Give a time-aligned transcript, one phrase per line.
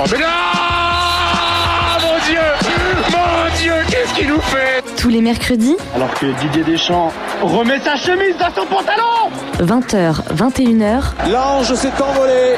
[0.00, 0.06] encore.
[0.12, 0.26] Mais non
[2.02, 2.40] Mon Dieu
[3.12, 7.96] Mon Dieu, qu'est-ce qu'il nous fait Tous les mercredis, Alors que Didier Deschamps remet sa
[7.96, 12.56] chemise dans son pantalon 20h, 21h, L'ange s'est envolé.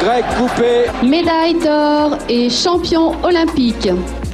[0.00, 0.86] Greg coupé.
[1.06, 3.88] Médaille d'or et champion olympique.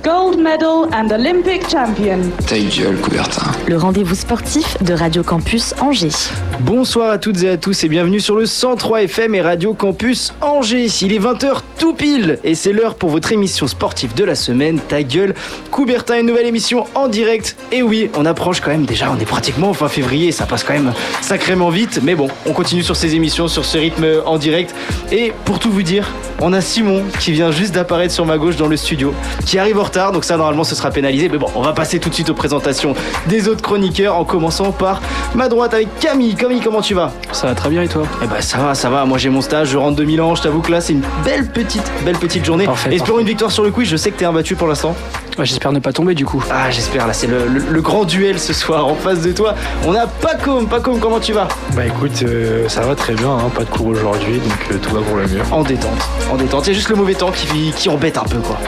[0.08, 2.20] Gold medal and Olympic champion.
[2.46, 3.52] Ta gueule, Coubertin.
[3.66, 6.30] le rendez-vous sportif de Radio Campus Angers.
[6.60, 10.32] Bonsoir à toutes et à tous et bienvenue sur le 103 FM et Radio Campus
[10.40, 10.86] Angers.
[11.02, 14.80] Il est 20h tout pile et c'est l'heure pour votre émission sportive de la semaine.
[14.80, 15.34] Ta gueule,
[15.70, 17.56] Coubertin, une nouvelle émission en direct.
[17.70, 20.72] Et oui, on approche quand même déjà, on est pratiquement fin février, ça passe quand
[20.72, 22.00] même sacrément vite.
[22.02, 24.74] Mais bon, on continue sur ces émissions, sur ce rythme en direct.
[25.12, 26.08] Et pour tout vous dire,
[26.40, 29.12] on a Simon qui vient juste d'apparaître sur ma gauche dans le studio,
[29.44, 31.28] qui arrive en retard, donc ça normalement ce sera pénalisé.
[31.28, 32.94] Mais bon, on va passer tout de suite aux présentations
[33.26, 35.00] des autres chroniqueurs en commençant par
[35.34, 36.34] ma droite avec Camille.
[36.34, 37.12] Camille, comment tu vas?
[37.32, 38.02] Ça va très bien et toi?
[38.22, 39.04] Eh ben ça va, ça va.
[39.04, 40.34] Moi j'ai mon stage, je rentre de Milan.
[40.34, 42.64] Je t'avoue que là c'est une belle petite, belle petite journée.
[42.64, 43.22] Parfait, Espérons parfait.
[43.22, 43.88] une victoire sur le quiz.
[43.88, 44.94] Je sais que t'es imbattu pour l'instant.
[45.38, 46.42] Ouais, J'espère ne pas tomber du coup.
[46.50, 47.06] Ah j'espère.
[47.06, 49.54] Là c'est le, le- le grand duel ce soir en face de toi.
[49.86, 50.66] On a Pacom.
[50.66, 51.46] Pacom, comment tu vas?
[51.74, 54.92] Bah écoute, euh, ça va très bien, hein, pas de cours aujourd'hui, donc euh, tout
[54.94, 55.40] va pour le mieux.
[55.52, 55.90] En détente,
[56.32, 56.66] en détente.
[56.66, 58.58] Il y a juste le mauvais temps qui, qui embête un peu quoi.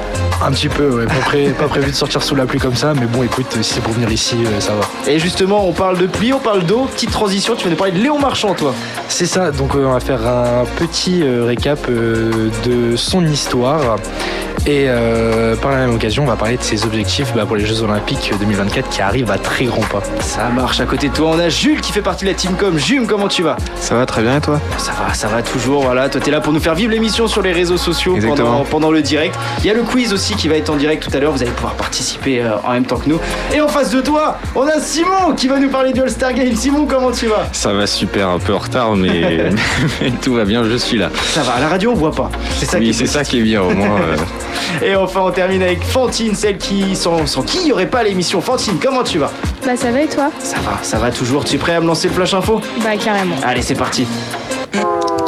[0.43, 2.95] Un petit peu, ouais, pas, pré- pas prévu de sortir sous la pluie comme ça,
[2.99, 5.11] mais bon écoute, si c'est pour venir ici, euh, ça va.
[5.11, 6.87] Et justement, on parle de pluie, on parle d'eau.
[6.95, 7.55] Petite transition.
[7.57, 8.73] Tu vas nous parler de Léon Marchand, toi?
[9.09, 13.97] C'est ça, donc euh, on va faire un petit euh, récap euh, de son histoire.
[14.66, 17.64] Et euh, par la même occasion, on va parler de ses objectifs bah, pour les
[17.64, 20.03] Jeux Olympiques 2024 qui arrivent à très grands pas.
[20.20, 20.80] Ça marche.
[20.80, 22.78] À côté de toi, on a Jules qui fait partie de la team com.
[22.78, 23.56] Jules, comment tu vas?
[23.77, 24.61] Ça va très bien et toi?
[24.77, 25.83] Ça va, ça va toujours.
[25.84, 28.19] Voilà, toi t'es là pour nous faire vivre l'émission sur les réseaux sociaux
[28.70, 29.34] pendant, le direct.
[29.61, 31.33] Il y a le quiz aussi qui va être en direct tout à l'heure.
[31.33, 33.19] Vous allez pouvoir participer euh, en même temps que nous.
[33.55, 36.55] Et en face de toi, on a Simon qui va nous parler du All-Star Game.
[36.55, 37.48] Simon, comment tu vas?
[37.53, 39.11] Ça va super, un peu en retard, mais,
[40.03, 41.08] mais tout va bien, je suis là.
[41.33, 41.53] Ça va.
[41.55, 42.31] À la radio, on voit pas.
[42.58, 44.00] C'est ça qui Oui, est c'est ça qui est bien au moins.
[44.00, 44.16] euh,
[44.83, 48.03] Et enfin, on termine avec Fantine, celle qui sans, sans qui il n'y aurait pas
[48.03, 48.41] l'émission.
[48.41, 49.31] Fantine, comment tu vas?
[49.65, 50.31] Bah ça va et toi?
[50.39, 51.45] Ça va, ça va toujours.
[51.45, 52.61] Tu es prêt à me lancer le flash info?
[52.83, 53.37] Bah carrément.
[53.44, 54.06] Allez, c'est parti.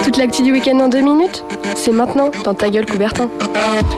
[0.05, 1.45] Toute l'actu du week-end en deux minutes
[1.77, 3.29] C'est maintenant dans ta gueule Coubertin.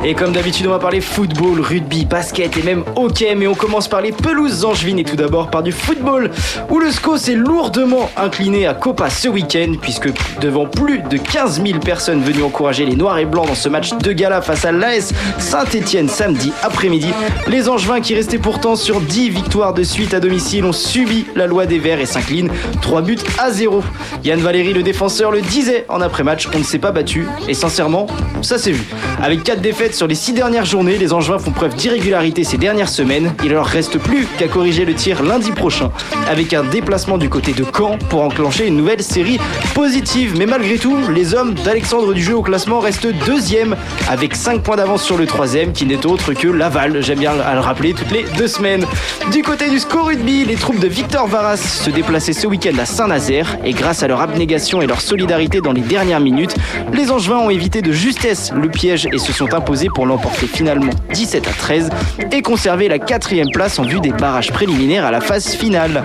[0.04, 3.34] Et comme d'habitude, on va parler football, rugby, basket et même hockey.
[3.34, 6.30] Mais on commence par les pelouses angevines et tout d'abord par du football,
[6.70, 10.10] où le SCO s'est lourdement incliné à Copa ce week-end, puisque
[10.40, 13.94] devant plus de 15 000 personnes venues encourager les Noirs et Blancs dans ce match
[13.94, 17.08] de gala face à l'AS Saint-Etienne samedi après-midi,
[17.48, 21.46] les Angevins qui restaient pourtant sur 10 victoires de suite à domicile ont subi la
[21.46, 22.50] loi des Verts et s'inclinent
[22.82, 23.82] 3 buts à 0.
[24.22, 28.08] Yann Valéry, le défenseur, le disait en après-match, on ne s'est pas battu, et sincèrement,
[28.42, 28.82] ça s'est vu.
[29.22, 32.88] Avec 4 défaites sur les 6 dernières journées, les Angevins font preuve d'irrégularité ces dernières
[32.88, 33.32] semaines.
[33.44, 35.92] Il leur reste plus qu'à corriger le tir lundi prochain,
[36.28, 39.38] avec un déplacement du côté de Caen pour enclencher une nouvelle série
[39.72, 40.34] positive.
[40.36, 43.76] Mais malgré tout, les hommes d'Alexandre Dujeu au classement restent deuxième,
[44.08, 47.02] avec 5 points d'avance sur le troisième, qui n'est autre que Laval.
[47.02, 48.84] J'aime bien à le rappeler toutes les deux semaines.
[49.30, 52.84] Du côté du SCO Rugby, les troupes de Victor Varas se déplaçaient ce week-end à
[52.84, 56.54] Saint-Nazaire, et grâce à leur abnégation et leur solidarité dans les dernières minutes,
[56.92, 60.92] les Angevins ont évité de justesse le piège et se sont imposés pour l'emporter finalement
[61.12, 61.90] 17 à 13
[62.32, 66.04] et conserver la quatrième place en vue des barrages préliminaires à la phase finale.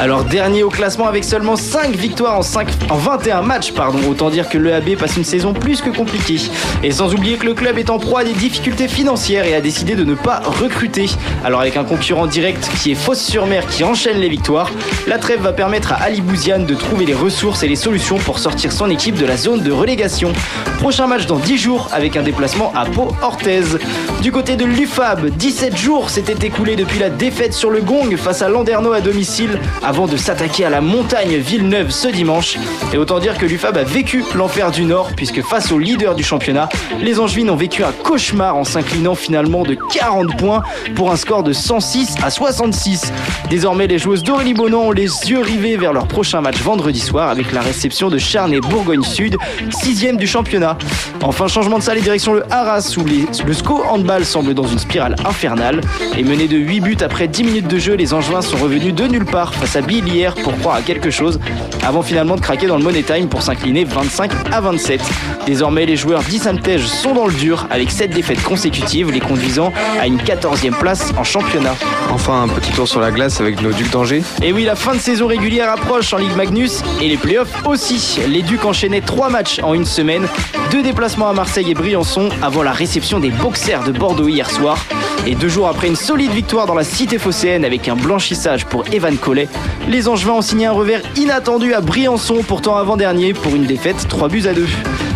[0.00, 3.98] Alors dernier au classement avec seulement 5 victoires en, 5, en 21 matchs, pardon.
[4.08, 6.40] Autant dire que le AB passe une saison plus que compliquée.
[6.82, 9.60] Et sans oublier que le club est en proie à des difficultés financières et a
[9.60, 11.06] décidé de ne pas recruter.
[11.44, 14.70] Alors avec un concurrent direct qui est Fosse-sur-Mer qui enchaîne les victoires,
[15.06, 18.70] la trêve va permettre à Ali De trouver les ressources et les solutions pour sortir
[18.70, 20.32] son équipe de la zone de relégation.
[20.78, 23.78] Prochain match dans 10 jours avec un déplacement à Pau-Orthez.
[24.22, 28.42] Du côté de l'UFAB, 17 jours s'étaient écoulés depuis la défaite sur le Gong face
[28.42, 32.56] à Landerneau à domicile avant de s'attaquer à la montagne Villeneuve ce dimanche.
[32.92, 36.22] Et autant dire que l'UFAB a vécu l'enfer du Nord puisque face au leader du
[36.22, 36.68] championnat,
[37.00, 40.62] les Angevines ont vécu un cauchemar en s'inclinant finalement de 40 points
[40.94, 43.12] pour un score de 106 à 66.
[43.48, 47.28] Désormais, les joueuses d'Aurélie Bonan ont les yeux rivés vers leur prochain match vendredi soir
[47.28, 49.36] avec la réception de Charnes et Bourgogne Sud,
[49.70, 50.76] sixième du championnat.
[51.22, 54.66] Enfin, changement de salle et direction le Arras où les- le SCO handball semble dans
[54.66, 55.80] une spirale infernale.
[56.16, 59.04] Et mené de 8 buts après 10 minutes de jeu, les Angevins sont revenus de
[59.06, 61.38] nulle part face à Bill hier pour croire à quelque chose
[61.86, 65.00] avant finalement de craquer dans le Money Time pour s'incliner 25 à 27.
[65.46, 70.08] Désormais, les joueurs d'Issantège sont dans le dur avec 7 défaites consécutives, les conduisant à
[70.08, 71.76] une 14e place en championnat.
[72.10, 74.24] Enfin, un petit tour sur la glace avec nos Ducs d'Angers.
[74.42, 78.20] Et oui, la fin de saison régulière approche en Ligue Magnus et les playoffs aussi.
[78.28, 80.26] Les Ducs enchaînaient 3 matchs en une semaine.
[80.70, 84.78] Deux déplacements à Marseille et Briançon avant la réception des boxers de Bordeaux hier soir.
[85.26, 88.84] Et deux jours après une solide victoire dans la cité phocéenne avec un blanchissage pour
[88.92, 89.48] Evan Collet,
[89.88, 94.28] les Angevins ont signé un revers inattendu à Briançon, pourtant avant-dernier, pour une défaite 3
[94.28, 94.66] buts à 2.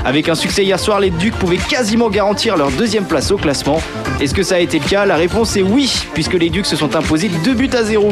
[0.04, 3.80] Avec un succès hier soir, les Ducs pouvaient quasiment garantir leur deuxième place au classement.
[4.20, 5.06] Est-ce que ça a été le cas?
[5.06, 8.10] La réponse est oui, puisque les Ducs se sont imposés 2 buts à 0.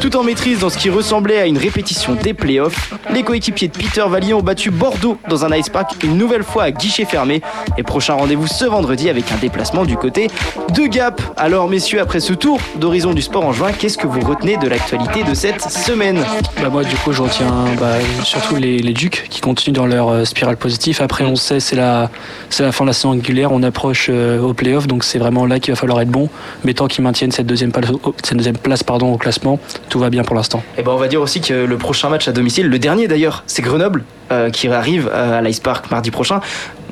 [0.00, 3.72] Tout en maîtrise dans ce qui ressemblait à une répétition des playoffs, les coéquipiers de
[3.72, 7.40] Peter Vallier ont battu Bordeaux dans un ice park une nouvelle fois à guichet fermé.
[7.76, 10.28] Et prochain rendez-vous ce vendredi avec un déplacement du côté
[10.74, 11.20] de Gap.
[11.36, 14.68] Alors messieurs, après ce tour d'horizon du sport en juin, qu'est-ce que vous retenez de
[14.68, 16.24] l'actualité de cette semaine?
[16.60, 17.94] Bah Moi du coup je retiens bah,
[18.24, 21.00] surtout les, les, Ducs qui continuent dans leur euh, spirale positive.
[21.02, 22.10] Après on sait c'est la,
[22.50, 25.46] c'est la fin de la saison régulière, on approche euh, au playoff donc c'est vraiment
[25.46, 26.28] là qu'il va falloir être bon.
[26.64, 27.90] Mais tant qu'ils maintiennent cette deuxième place,
[28.24, 29.58] cette deuxième place pardon, au classement,
[29.88, 30.62] tout va bien pour l'instant.
[30.76, 33.44] Et ben on va dire aussi que le prochain match à domicile, le dernier d'ailleurs,
[33.46, 36.40] c'est Grenoble euh, qui arrive à l'Ice Park mardi prochain.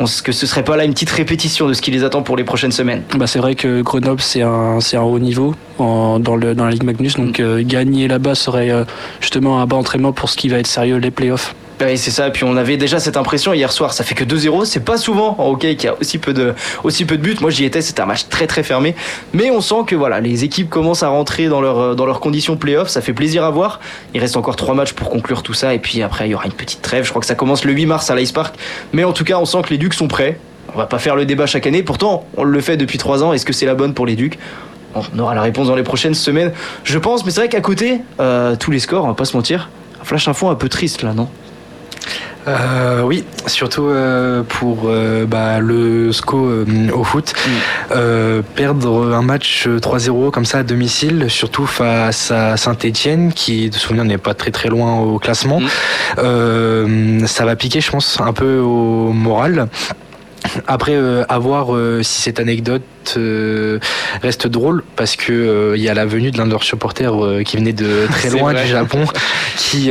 [0.01, 2.37] Est-ce que ce serait pas là une petite répétition de ce qui les attend pour
[2.37, 6.37] les prochaines semaines bah C'est vrai que Grenoble, c'est un, un haut niveau en, dans,
[6.37, 7.17] le, dans la Ligue Magnus.
[7.17, 8.85] Donc euh, gagner là-bas serait euh,
[9.21, 11.55] justement un bas entraînement pour ce qui va être sérieux, les playoffs.
[11.81, 12.31] Oui, c'est ça.
[12.31, 13.93] Puis on avait déjà cette impression hier soir.
[13.93, 14.65] Ça fait que 2-0.
[14.65, 16.55] C'est pas souvent en hockey qu'il y a aussi peu de,
[17.17, 17.37] buts.
[17.41, 17.83] Moi, j'y étais.
[17.83, 18.95] C'était un match très très fermé.
[19.35, 22.57] Mais on sent que voilà, les équipes commencent à rentrer dans, leur, dans leurs conditions
[22.57, 22.89] playoff.
[22.89, 23.81] Ça fait plaisir à voir.
[24.15, 25.75] Il reste encore trois matchs pour conclure tout ça.
[25.75, 27.05] Et puis après, il y aura une petite trêve.
[27.05, 28.55] Je crois que ça commence le 8 mars à l'Ice Park.
[28.95, 30.39] Mais en tout cas, on sent que les Ducs sont prêts.
[30.75, 31.83] On va pas faire le débat chaque année.
[31.83, 33.35] Pourtant, on le fait depuis trois ans.
[33.35, 34.39] Est-ce que c'est la bonne pour les Ducs?
[34.95, 36.53] On aura la réponse dans les prochaines semaines,
[36.85, 37.25] je pense.
[37.25, 39.69] Mais c'est vrai qu'à côté, euh, tous les scores, on va pas se mentir.
[40.01, 41.29] Un flash info un peu triste là, non?
[42.49, 46.65] Euh, oui, surtout euh, pour euh, bah, le SCO
[46.95, 47.35] au foot.
[47.91, 48.43] Mm.
[48.55, 54.05] perdre un match 3-0 comme ça à domicile, surtout face à Saint-Etienne, qui de souvenir
[54.05, 57.27] n'est pas très très loin au classement, mm.
[57.27, 59.69] ça va piquer, je pense, un peu au moral.
[60.67, 62.83] Après, euh, à voir euh, si cette anecdote
[63.17, 63.79] euh,
[64.23, 67.15] reste drôle, parce que il y a la venue de l'un de leurs supporters
[67.45, 69.05] qui venait de très loin du Japon,
[69.57, 69.91] qui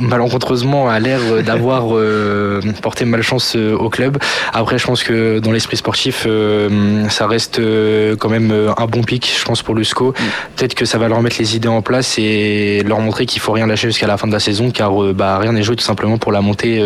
[0.00, 4.18] malencontreusement a l'air d'avoir euh, porté malchance euh, au club.
[4.52, 9.02] Après, je pense que dans l'esprit sportif, euh, ça reste euh, quand même un bon
[9.02, 10.10] pic, je pense, pour le SCO.
[10.10, 10.14] Mm.
[10.56, 13.52] Peut-être que ça va leur mettre les idées en place et leur montrer qu'il faut
[13.52, 16.18] rien lâcher jusqu'à la fin de la saison, car bah, rien n'est joué tout simplement
[16.18, 16.82] pour la montée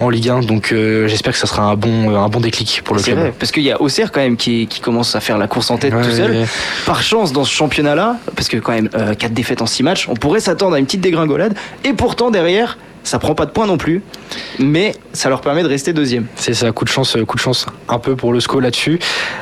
[0.00, 0.40] en Ligue 1.
[0.40, 0.74] Donc,
[1.06, 3.18] j'espère que ça sera un bon, un bon déclic pour le club.
[3.18, 5.70] Vrai, parce qu'il y a Auxerre quand même qui, qui, commence à faire la course
[5.70, 6.30] en tête ouais, tout seul.
[6.30, 6.46] Ouais.
[6.86, 10.14] Par chance, dans ce championnat-là, parce que quand même, 4 défaites en 6 matchs, on
[10.14, 11.54] pourrait s'attendre à une petite dégringolade.
[11.84, 12.78] Et pourtant, derrière,
[13.08, 14.02] ça prend pas de points non plus,
[14.58, 16.26] mais ça leur permet de rester deuxième.
[16.36, 18.98] C'est ça, coup de chance, coup de chance un peu pour le SCO là-dessus.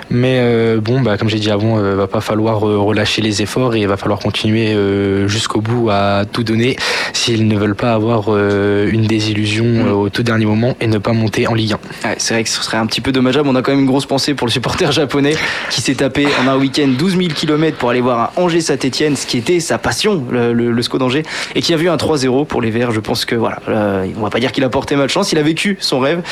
[0.08, 3.42] Mais euh, bon, bah, comme j'ai dit avant, euh, va pas falloir euh, relâcher les
[3.42, 6.76] efforts et il va falloir continuer euh, jusqu'au bout à tout donner
[7.12, 9.92] s'ils ne veulent pas avoir euh, une désillusion mmh.
[9.92, 11.72] au tout dernier moment et ne pas monter en Ligue
[12.04, 12.08] 1.
[12.08, 13.48] Ouais, c'est vrai que ce serait un petit peu dommageable.
[13.48, 15.34] On a quand même une grosse pensée pour le supporter japonais
[15.70, 19.26] qui s'est tapé en un week-end 12 000 km pour aller voir un Angers-Saint-Etienne, ce
[19.26, 21.24] qui était sa passion, le, le, le SCO d'Angers,
[21.54, 22.92] et qui a vu un 3-0 pour les Verts.
[22.92, 25.42] Je pense que voilà, euh, on va pas dire qu'il a porté malchance, il a
[25.42, 26.22] vécu son rêve.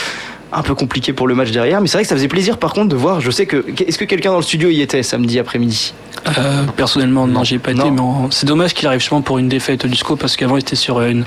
[0.52, 2.72] Un peu compliqué pour le match derrière, mais c'est vrai que ça faisait plaisir par
[2.74, 3.20] contre de voir.
[3.20, 3.64] Je sais que.
[3.84, 5.94] Est-ce que quelqu'un dans le studio y était samedi après-midi?
[6.38, 8.00] Euh, Personnellement, non, j'ai pas été, mais
[8.30, 11.00] c'est dommage qu'il arrive justement pour une défaite du SCO parce qu'avant il était sur
[11.02, 11.24] une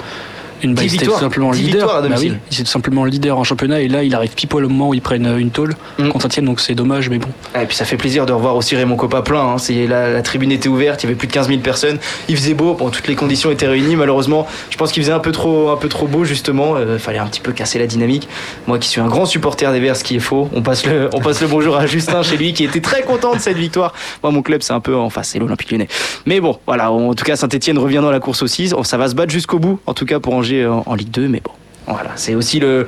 [0.64, 2.02] une il était tout simplement leader.
[2.02, 4.66] Bah oui, il était tout simplement leader en championnat et là il arrive pile poil
[4.66, 6.10] au moment où ils prennent une tôle mm.
[6.10, 7.28] contre Etienne donc c'est dommage mais bon.
[7.54, 9.42] Ah, et puis ça fait plaisir de revoir aussi Raymond Coppa plein.
[9.42, 9.56] Hein.
[9.88, 11.98] La, la, tribune était ouverte, il y avait plus de 15 000 personnes,
[12.30, 13.96] il faisait beau, bon, toutes les conditions étaient réunies.
[13.96, 16.78] Malheureusement, je pense qu'il faisait un peu trop, un peu trop beau justement.
[16.78, 18.28] Il euh, fallait un petit peu casser la dynamique.
[18.68, 21.10] Moi qui suis un grand supporter des Verts, ce qui est faux, on passe le,
[21.14, 23.94] on passe le bonjour à Justin chez lui qui était très content de cette victoire.
[24.24, 25.88] Moi mon club c'est un peu en face, c'est l'Olympique Lyonnais.
[26.26, 28.72] Mais bon, voilà, en tout cas Saint-Etienne revient dans la course aussi.
[28.84, 31.28] Ça va se battre jusqu'au bout, en tout cas pour Angers en, en Ligue 2
[31.28, 31.52] mais bon,
[31.88, 32.88] voilà, c'est aussi le,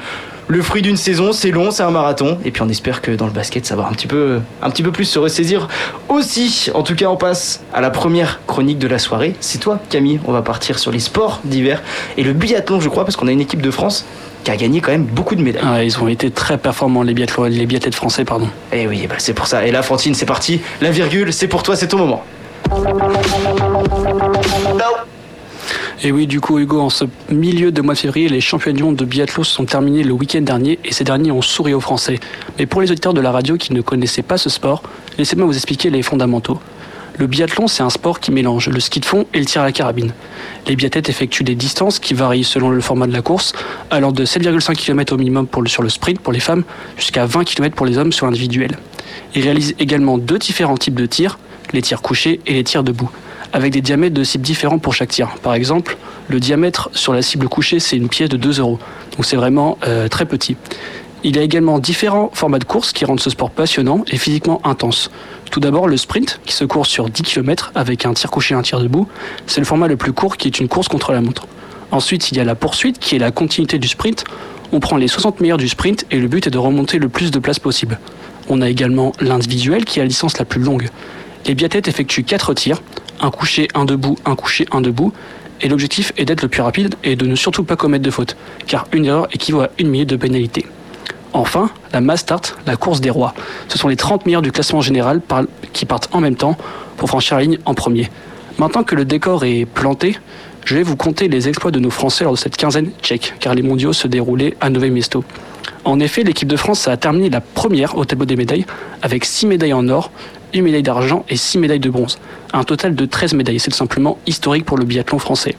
[0.49, 3.27] le fruit d'une saison, c'est long, c'est un marathon, et puis on espère que dans
[3.27, 5.67] le basket, ça va un petit peu, un petit peu plus se ressaisir
[6.09, 6.71] aussi.
[6.73, 9.35] En tout cas, on passe à la première chronique de la soirée.
[9.41, 11.83] C'est toi, Camille, on va partir sur les sports d'hiver
[12.17, 14.05] et le biathlon, je crois, parce qu'on a une équipe de France
[14.43, 15.61] qui a gagné quand même beaucoup de médailles.
[15.63, 18.47] Ah, ils ont été très performants, les biathlons, les biathlètes français, pardon.
[18.73, 19.67] Et oui, bah c'est pour ça.
[19.67, 20.61] Et là, Fantine, c'est parti.
[20.81, 22.23] La virgule, c'est pour toi, c'est ton moment.
[26.01, 28.83] Et oui, du coup, Hugo, en ce milieu de mois de février, les championnats du
[28.83, 31.81] monde de biathlon se sont terminés le week-end dernier et ces derniers ont souri aux
[31.81, 32.21] Français.
[32.57, 34.81] Mais pour les auditeurs de la radio qui ne connaissaient pas ce sport,
[35.17, 36.57] laissez-moi vous expliquer les fondamentaux.
[37.17, 39.65] Le biathlon, c'est un sport qui mélange le ski de fond et le tir à
[39.65, 40.13] la carabine.
[40.67, 43.51] Les biathlètes effectuent des distances qui varient selon le format de la course,
[43.91, 46.63] allant de 7,5 km au minimum sur le sprint pour les femmes
[46.95, 48.77] jusqu'à 20 km pour les hommes sur l'individuel.
[49.35, 51.39] Ils réalisent également deux différents types de tirs,
[51.73, 53.11] les tirs couchés et les tirs debout
[53.53, 55.29] avec des diamètres de cible différents pour chaque tir.
[55.41, 58.79] Par exemple, le diamètre sur la cible couchée, c'est une pièce de 2 euros.
[59.15, 60.55] Donc c'est vraiment euh, très petit.
[61.23, 64.61] Il y a également différents formats de course qui rendent ce sport passionnant et physiquement
[64.63, 65.11] intense.
[65.51, 68.57] Tout d'abord, le sprint, qui se court sur 10 km avec un tir couché et
[68.57, 69.07] un tir debout.
[69.45, 71.45] C'est le format le plus court qui est une course contre la montre.
[71.91, 74.23] Ensuite, il y a la poursuite, qui est la continuité du sprint.
[74.71, 77.31] On prend les 60 meilleurs du sprint et le but est de remonter le plus
[77.31, 77.99] de places possible.
[78.47, 80.89] On a également l'individuel, qui est la licence la plus longue.
[81.45, 82.81] Les biathlètes effectuent 4 tirs,
[83.21, 85.13] un couché, un debout, un couché, un debout.
[85.61, 88.37] Et l'objectif est d'être le plus rapide et de ne surtout pas commettre de fautes,
[88.65, 90.65] car une erreur équivaut à une minute de pénalité.
[91.33, 93.33] Enfin, la Mass Start, la course des rois.
[93.67, 95.21] Ce sont les 30 meilleurs du classement général
[95.73, 96.57] qui partent en même temps
[96.97, 98.09] pour franchir la ligne en premier.
[98.57, 100.17] Maintenant que le décor est planté,
[100.65, 103.53] je vais vous conter les exploits de nos Français lors de cette quinzaine tchèque, car
[103.53, 105.23] les mondiaux se déroulaient à Nové Mesto.
[105.85, 108.65] En effet, l'équipe de France a terminé la première au tableau des médailles,
[109.01, 110.11] avec 6 médailles en or,
[110.53, 112.19] une médaille d'argent et 6 médailles de bronze.
[112.53, 115.55] Un total de 13 médailles, c'est simplement historique pour le biathlon français.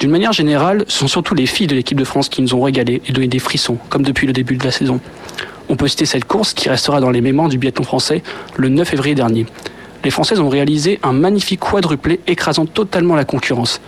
[0.00, 2.62] D'une manière générale, ce sont surtout les filles de l'équipe de France qui nous ont
[2.62, 4.98] régalé et donné des frissons, comme depuis le début de la saison.
[5.68, 8.22] On peut citer cette course qui restera dans les mémoires du biathlon français
[8.56, 9.46] le 9 février dernier.
[10.02, 13.80] Les Françaises ont réalisé un magnifique quadruplé écrasant totalement la concurrence.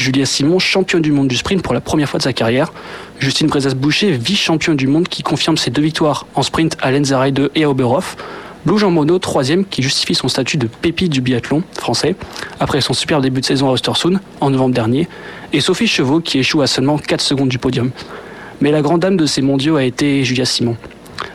[0.00, 2.72] Julia Simon, championne du monde du sprint pour la première fois de sa carrière.
[3.18, 7.50] Justine Brezas-Boucher, vice-championne du monde qui confirme ses deux victoires en sprint à Lenzerheide 2
[7.54, 8.16] et à Oberhof.
[8.64, 12.16] Lou Jean Monod, troisième, qui justifie son statut de pépite du biathlon français
[12.60, 15.06] après son super début de saison à Östersund en novembre dernier.
[15.52, 17.90] Et Sophie Chevaux, qui échoue à seulement 4 secondes du podium.
[18.62, 20.78] Mais la grande dame de ces mondiaux a été Julia Simon.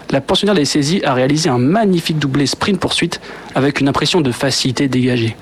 [0.10, 3.22] La pensionnaire des saisies a réalisé un magnifique doublé sprint-poursuite
[3.54, 5.36] avec une impression de facilité dégagée.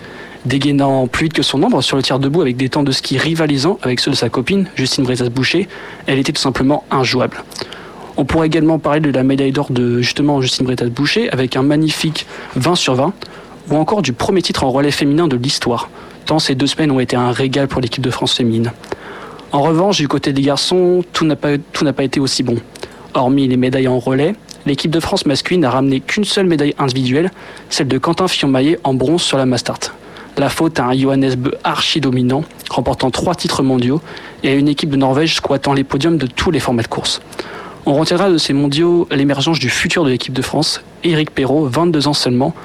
[0.45, 3.17] Dégainant plus vite que son ombre sur le tir debout avec des temps de ski
[3.17, 5.69] rivalisants avec ceux de sa copine, Justine Brezas-Boucher,
[6.05, 7.41] elle était tout simplement injouable.
[8.17, 12.25] On pourrait également parler de la médaille d'or de justement Justine Brezas-Boucher avec un magnifique
[12.57, 13.13] 20 sur 20,
[13.69, 15.89] ou encore du premier titre en relais féminin de l'histoire,
[16.25, 18.73] tant ces deux semaines ont été un régal pour l'équipe de France féminine.
[19.53, 22.57] En revanche, du côté des garçons, tout n'a pas, tout n'a pas été aussi bon.
[23.13, 24.35] Hormis les médailles en relais,
[24.65, 27.31] l'équipe de France masculine n'a ramené qu'une seule médaille individuelle,
[27.69, 29.93] celle de Quentin Fillon-Maillet en bronze sur la Mastart.
[30.35, 34.01] La faute à un Johannes Bö archi dominant, remportant trois titres mondiaux,
[34.41, 37.21] et à une équipe de Norvège squattant les podiums de tous les formats de course.
[37.85, 42.07] On retiendra de ces mondiaux l'émergence du futur de l'équipe de France, Éric Perrault, 22
[42.07, 42.55] ans seulement.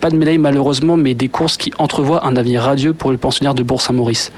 [0.00, 3.54] Pas de médaille malheureusement, mais des courses qui entrevoient un avenir radieux pour le pensionnaire
[3.54, 4.30] de Bourg-Saint-Maurice.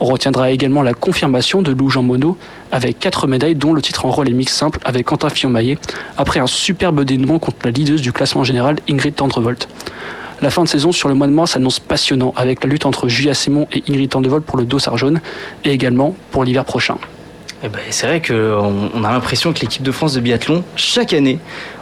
[0.00, 2.34] On retiendra également la confirmation de Lou Jean Monod
[2.70, 5.78] avec 4 médailles, dont le titre en relais mix simple avec Quentin Fillon-Maillet,
[6.18, 9.66] après un superbe dénouement contre la leaduse du classement général Ingrid Tendrevolt.
[10.40, 13.08] La fin de saison sur le mois de mars s'annonce passionnant avec la lutte entre
[13.08, 15.20] Julia Simon et Ingrid Tendrevolt pour le dossard jaune
[15.64, 16.96] et également pour l'hiver prochain.
[17.64, 21.12] Eh ben, c'est vrai qu'on on a l'impression que l'équipe de France de biathlon, chaque
[21.12, 21.40] année,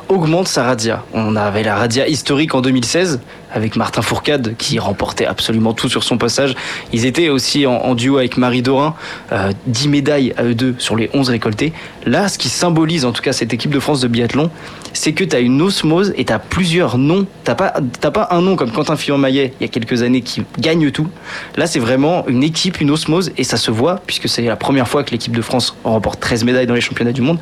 [0.08, 1.04] augmente sa radia.
[1.12, 3.20] On avait la radia historique en 2016
[3.52, 6.54] avec Martin Fourcade qui remportait absolument tout sur son passage.
[6.92, 8.94] Ils étaient aussi en, duo avec Marie Dorin,
[9.32, 11.72] euh, 10 médailles à eux deux sur les 11 récoltées.
[12.04, 14.50] Là, ce qui symbolise en tout cas cette équipe de France de biathlon,
[14.92, 17.26] c'est que tu as une osmose et tu as plusieurs noms.
[17.44, 17.75] Tu pas,
[18.10, 21.08] pas un nom comme Quentin Fillon-Maillet il y a quelques années qui gagne tout.
[21.56, 24.88] Là, c'est vraiment une équipe, une osmose et ça se voit puisque c'est la première
[24.88, 27.38] fois que l'équipe de France remporte 13 médailles dans les championnats du monde.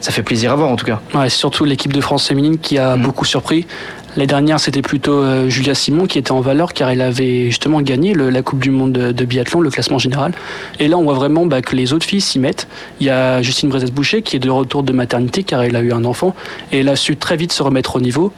[0.00, 1.00] Ça fait plaisir à voir en tout cas.
[1.14, 3.66] Ouais, c'est surtout l'équipe de France féminine qui a beaucoup surpris.
[4.16, 7.80] Les dernières, c'était plutôt euh, Julia Simon qui était en valeur car elle avait justement
[7.80, 10.32] gagné le- la Coupe du Monde de, de biathlon, le classement général.
[10.78, 12.68] Et là, on voit vraiment bah, que les autres filles s'y mettent.
[13.00, 15.92] Il y a Justine Brezas-Boucher qui est de retour de maternité car elle a eu
[15.92, 16.34] un enfant
[16.70, 18.32] et elle a su très vite se remettre au niveau.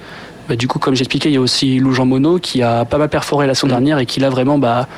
[0.48, 2.96] Bah, du coup, comme j'expliquais, il y a aussi Lou Jean Monod qui a pas
[2.96, 4.88] mal perforé la saison dernière et qui l'a vraiment bah,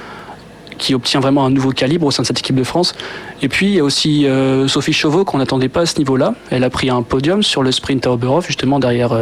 [0.78, 2.94] qui obtient vraiment un nouveau calibre au sein de cette équipe de France.
[3.42, 6.34] Et puis il y a aussi euh, Sophie Chauveau qu'on n'attendait pas à ce niveau-là.
[6.50, 9.12] Elle a pris un podium sur le sprint à Oberhof, justement derrière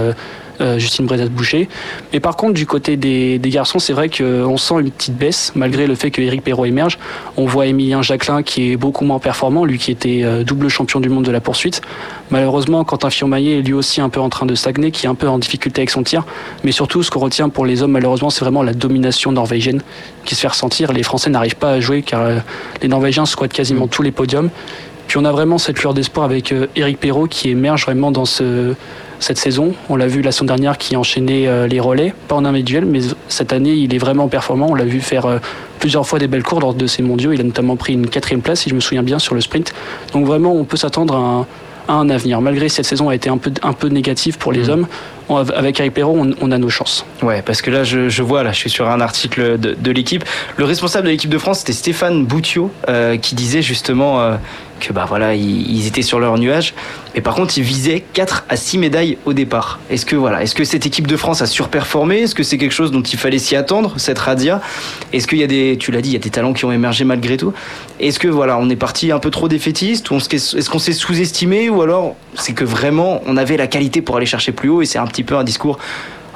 [0.61, 1.69] euh, Justine Brezat-Boucher.
[2.13, 5.53] Mais par contre, du côté des, des garçons, c'est vrai qu'on sent une petite baisse,
[5.55, 6.99] malgré le fait que Eric Perrault émerge.
[7.37, 11.01] On voit Emilien Jacquelin qui est beaucoup moins performant, lui qui était euh, double champion
[11.01, 11.83] du monde de la poursuite.
[12.31, 15.15] Malheureusement, Quentin Fillon-Maillet est lui aussi un peu en train de stagner, qui est un
[15.15, 16.25] peu en difficulté avec son tir.
[16.65, 19.83] Mais surtout, ce qu'on retient pour les hommes, malheureusement, c'est vraiment la domination norvégienne
[20.25, 20.93] qui se fait ressentir.
[20.93, 22.39] Les Français n'arrivent pas à jouer car euh,
[22.83, 24.51] les Norvégiens squattent quasiment tous les podiums.
[25.09, 28.25] Puis on a vraiment cette lueur d'espoir avec euh, Eric Perrault qui émerge vraiment dans
[28.25, 28.75] ce,
[29.21, 29.75] cette saison.
[29.89, 33.01] On l'a vu la saison dernière qui enchaînait euh, les relais, pas en individuel, mais
[33.29, 34.69] cette année il est vraiment performant.
[34.71, 35.39] On l'a vu faire euh,
[35.79, 37.33] plusieurs fois des belles cours lors de ces mondiaux.
[37.33, 39.73] Il a notamment pris une quatrième place, si je me souviens bien, sur le sprint.
[40.13, 41.47] Donc vraiment, on peut s'attendre à un,
[41.89, 42.41] à un avenir.
[42.41, 44.87] Malgré cette saison a été un peu, un peu négative pour les hommes,
[45.29, 47.05] avec Eric Perrault, on, a nos chances.
[47.23, 50.25] Ouais, parce que là, je, vois, là, je suis sur un article de, l'équipe.
[50.57, 54.37] Le responsable de l'équipe de France, c'était Stéphane Boutiot, euh, qui disait justement euh,
[54.81, 56.75] que bah voilà, ils, étaient sur leur nuage.
[57.15, 59.79] Mais par contre, ils visaient 4 à 6 médailles au départ.
[59.91, 62.21] Est-ce que voilà, est-ce que cette équipe de France a surperformé?
[62.21, 64.61] Est-ce que c'est quelque chose dont il fallait s'y attendre, cette radia?
[65.13, 66.73] Est-ce qu'il y a des, tu l'as dit, il y a des talents qui ont
[66.73, 67.53] émergé malgré tout?
[68.01, 70.09] Est-ce que voilà, on est parti un peu trop défaitiste?
[70.13, 71.71] Est-ce qu'on s'est sous-estimé?
[71.71, 74.87] Ou alors c'est que vraiment on avait la qualité pour aller chercher plus haut et
[74.87, 75.79] c'est un petit peu un discours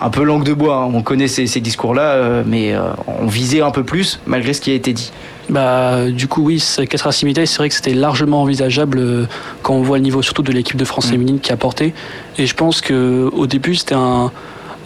[0.02, 0.76] un peu langue de bois.
[0.76, 0.90] hein.
[0.94, 2.88] On connaît ces, ces discours-là, euh, mais euh,
[3.20, 5.12] on visait un peu plus malgré ce qui a été dit.
[5.50, 8.99] Bah, du coup, oui, ce 4 à 6 médailles, c'est vrai que c'était largement envisageable
[8.99, 9.25] euh,
[9.62, 11.10] quand on voit le niveau surtout de l'équipe de France Mm.
[11.10, 11.92] féminine qui a porté.
[12.38, 14.30] Et je pense que au début, c'était un,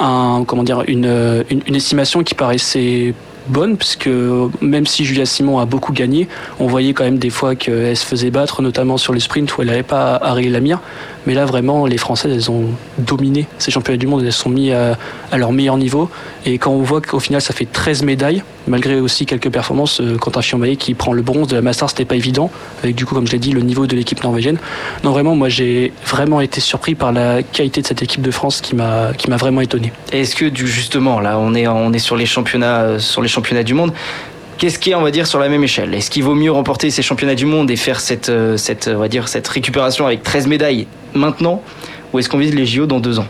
[0.01, 3.15] un- comment dire, une, une, une estimation qui paraissait
[3.47, 4.09] bonne, puisque
[4.63, 8.07] même si Julia Simon a beaucoup gagné, on voyait quand même des fois qu'elle se
[8.07, 10.81] faisait battre, notamment sur le sprint où elle n'avait pas Ariel Lamir.
[11.27, 12.67] Mais là, vraiment, les Françaises, elles ont
[12.99, 14.99] dominé ces championnats du monde, elles sont mis à,
[15.33, 16.11] à leur meilleur niveau.
[16.47, 20.17] Et quand on voit qu'au final, ça fait 13 médailles, malgré aussi quelques performances, euh,
[20.17, 22.51] Quentin Fillon-Maillet qui prend le bronze de la Masters, c'était pas évident,
[22.83, 24.59] avec du coup, comme je l'ai dit, le niveau de l'équipe norvégienne.
[25.03, 28.61] Non, vraiment, moi, j'ai vraiment été surpris par la qualité de cette équipe de France
[28.61, 29.93] qui m'a vraiment étonné.
[30.13, 33.63] Est-ce que justement, là, on est, on est sur les championnats, euh, sur les championnats
[33.63, 33.93] du monde.
[34.59, 35.95] Qu'est-ce qui est, on va dire, sur la même échelle?
[35.95, 38.99] Est-ce qu'il vaut mieux remporter ces championnats du monde et faire cette, euh, cette, on
[38.99, 41.61] va dire, cette récupération avec 13 médailles maintenant?
[42.13, 43.27] Ou est-ce qu'on vise les JO dans deux ans?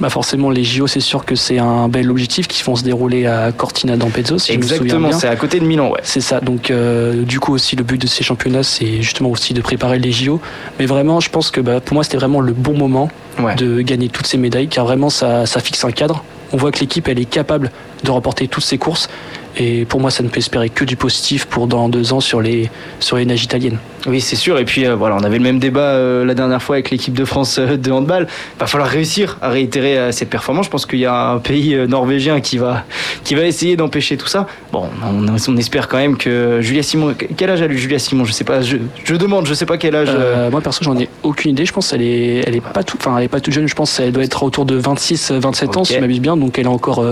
[0.00, 3.26] Bah forcément, les JO, c'est sûr que c'est un bel objectif qui vont se dérouler
[3.26, 6.00] à Cortina d'Ampezzo, si Exactement, c'est à côté de Milan, ouais.
[6.02, 6.40] C'est ça.
[6.40, 9.98] Donc, euh, du coup, aussi, le but de ces championnats, c'est justement aussi de préparer
[9.98, 10.40] les JO.
[10.80, 13.54] Mais vraiment, je pense que bah, pour moi, c'était vraiment le bon moment Ouais.
[13.54, 16.24] de gagner toutes ces médailles, car vraiment, ça, ça fixe un cadre.
[16.52, 17.70] On voit que l'équipe, elle est capable
[18.02, 19.08] de remporter toutes ces courses.
[19.56, 22.40] Et pour moi, ça ne peut espérer que du positif pour dans deux ans sur
[22.40, 23.78] les, sur les nages italiennes.
[24.06, 24.58] Oui, c'est sûr.
[24.58, 27.14] Et puis euh, voilà, on avait le même débat euh, la dernière fois avec l'équipe
[27.14, 28.26] de France euh, de handball.
[28.58, 30.66] Va falloir réussir à réitérer cette performance.
[30.66, 32.84] Je pense qu'il y a un pays norvégien qui va,
[33.24, 34.46] qui va essayer d'empêcher tout ça.
[34.72, 37.14] Bon, on, on espère quand même que Julia Simon.
[37.36, 38.24] Quel âge a eu Julia Simon?
[38.24, 38.62] Je sais pas.
[38.62, 39.46] Je, je demande.
[39.46, 40.10] Je sais pas quel âge.
[40.50, 41.66] moi, perso, j'en ai aucune idée.
[41.66, 43.68] Je pense qu'elle est, elle est pas tout, enfin, elle est pas toute jeune.
[43.68, 46.36] Je pense qu'elle doit être autour de 26, 27 ans, si je m'abuse bien.
[46.36, 47.04] Donc, elle a encore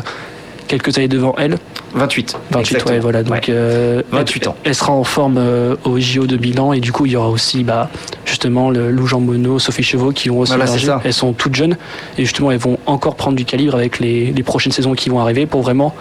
[0.70, 1.56] quelques années devant elle.
[1.94, 2.38] 28.
[2.52, 2.94] 28, exactement.
[2.94, 3.22] ouais, voilà.
[3.24, 3.42] Donc, Ouais.
[3.50, 4.56] euh, 28 elle, ans.
[4.64, 7.28] Elle sera en forme euh, au JO de Milan et du coup, il y aura
[7.28, 7.90] aussi, bah,
[8.24, 11.00] justement, le Lou Jean Monod, Sophie Chevaux qui vont aussi Voilà.
[11.04, 11.76] Elles sont toutes jeunes
[12.16, 15.18] et justement, elles vont encore prendre du calibre avec les, les prochaines saisons qui vont
[15.18, 15.94] arriver pour vraiment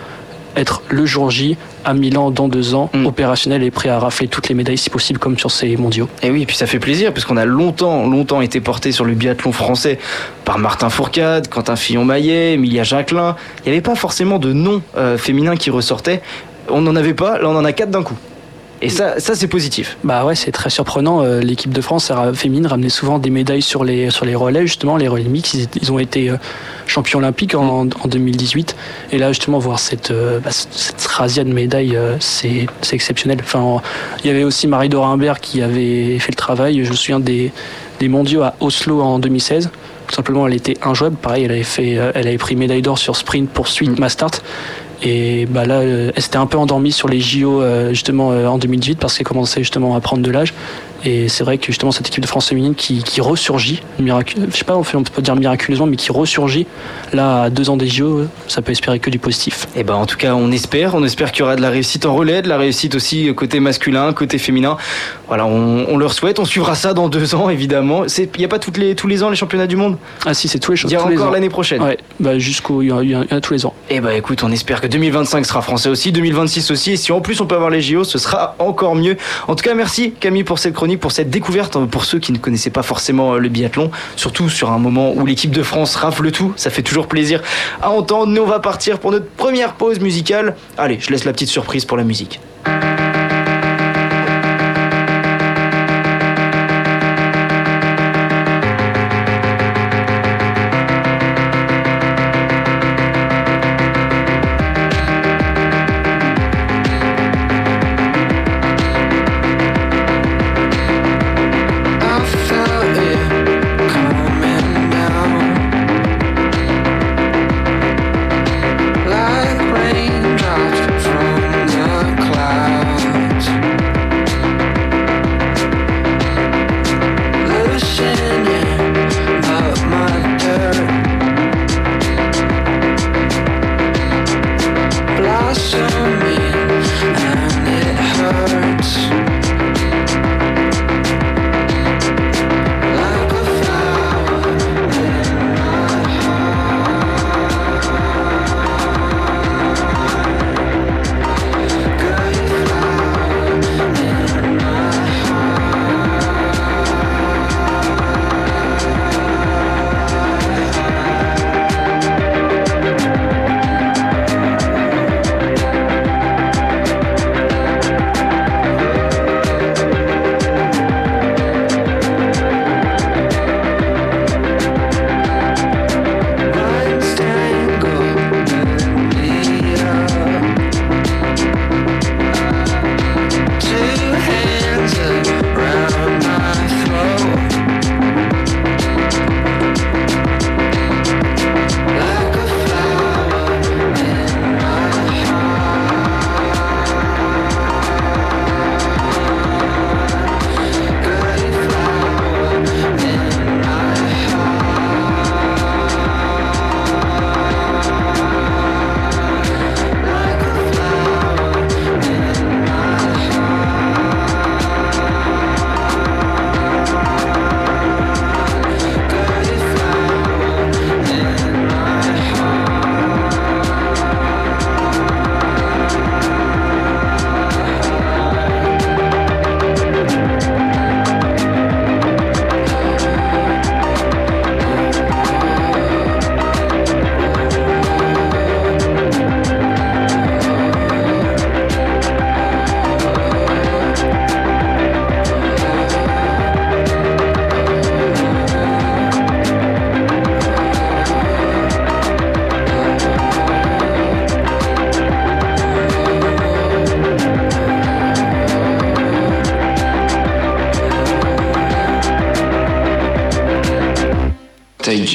[0.56, 3.06] être le jour J à Milan dans deux ans, Mm.
[3.06, 6.10] opérationnel et prêt à rafler toutes les médailles si possible, comme sur ces mondiaux.
[6.24, 9.13] Et oui, puis ça fait plaisir parce qu'on a longtemps, longtemps été porté sur le
[9.13, 10.00] biathlon français
[10.46, 13.36] par Martin Fourcade, Quentin Fillon-Maillet, Emilia Jacquelin.
[13.60, 16.21] Il n'y avait pas forcément de nom euh, féminin qui ressortait.
[16.69, 18.17] On n'en avait pas, là on en a quatre d'un coup.
[18.82, 19.98] Et ça, ça c'est positif.
[20.06, 21.22] Bah ouais, c'est très surprenant.
[21.22, 24.96] Euh, L'équipe de France féminine ramenait souvent des médailles sur les, sur les relais, justement,
[24.96, 25.54] les relais mix.
[25.54, 26.38] Ils, ils ont été euh,
[26.88, 28.76] champions olympiques en, en 2018.
[29.12, 33.39] Et là, justement, voir cette, euh, bah, cette razzia de médailles, euh, c'est c'est exceptionnel.
[33.42, 33.82] Enfin, en-
[34.24, 36.86] il y avait aussi Marie Dorin-Imbert qui avait fait le travail.
[36.86, 37.52] Je me souviens des,
[38.00, 39.72] des mondiaux à Oslo en 2016.
[40.08, 41.18] Tout simplement, elle était injouable.
[41.18, 44.00] Pareil, elle avait, fait, elle avait pris médaille d'or sur sprint, poursuite, Mm.
[44.00, 44.42] mass start.
[45.02, 48.48] Et bah là, euh, elle s'était un peu endormie sur les JO euh, justement euh,
[48.48, 50.54] en 2018 parce qu'elle commençait justement à prendre de l'âge.
[51.06, 54.58] Et c'est vrai que justement cette équipe de France féminine qui, qui ressurgit, miracu- je
[54.58, 56.68] sais pas, on peut pas dire miraculeusement, mais qui ressurgit
[57.14, 59.68] là à deux ans des JO, ça peut espérer que du positif.
[59.78, 62.06] Et ben en tout cas, on espère, on espère qu'il y aura de la réussite
[62.06, 64.76] en relais, de la réussite aussi côté masculin, côté féminin.
[65.30, 68.04] Voilà, on, on leur souhaite, on suivra ça dans deux ans évidemment.
[68.18, 69.96] Il n'y a pas toutes les, tous les ans les championnats du monde?
[70.26, 71.82] Ah si, c'est tous les Il y a tous encore l'année prochaine.
[71.82, 73.74] Ouais, bah jusqu'au, il y, en a tous les ans.
[73.91, 77.21] Et bah écoute, on espère que 2025 sera français aussi, 2026 aussi, et si en
[77.21, 79.17] plus on peut avoir les JO, ce sera encore mieux.
[79.47, 82.32] En tout cas, merci Camille pour cette chronique, pour cette découverte, hein, pour ceux qui
[82.32, 85.95] ne connaissaient pas forcément euh, le biathlon, surtout sur un moment où l'équipe de France
[85.95, 87.41] rafle tout, ça fait toujours plaisir
[87.82, 88.28] à entendre.
[88.28, 90.56] Nous on va partir pour notre première pause musicale.
[90.78, 92.39] Allez, je laisse la petite surprise pour la musique.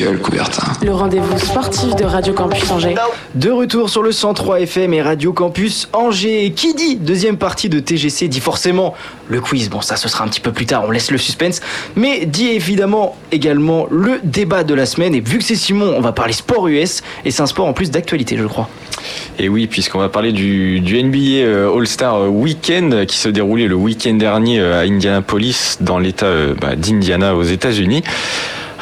[0.03, 0.73] Coubertin.
[0.83, 2.97] Le rendez-vous sportif de Radio Campus Angers.
[3.37, 6.53] De retour sur le 103 FM et Radio Campus Angers.
[6.57, 8.95] Qui dit deuxième partie de TGC dit forcément
[9.29, 9.71] le quiz.
[9.71, 11.61] Bon, ça ce sera un petit peu plus tard, on laisse le suspense.
[11.95, 15.15] Mais dit évidemment également le débat de la semaine.
[15.15, 17.03] Et vu que c'est Simon, on va parler sport US.
[17.25, 18.69] Et c'est un sport en plus d'actualité, je crois.
[19.39, 23.69] Et oui, puisqu'on va parler du, du NBA euh, All-Star euh, Weekend qui se déroulait
[23.69, 26.27] le week-end dernier euh, à Indianapolis, dans l'état
[26.61, 28.03] bah, d'Indiana aux États-Unis.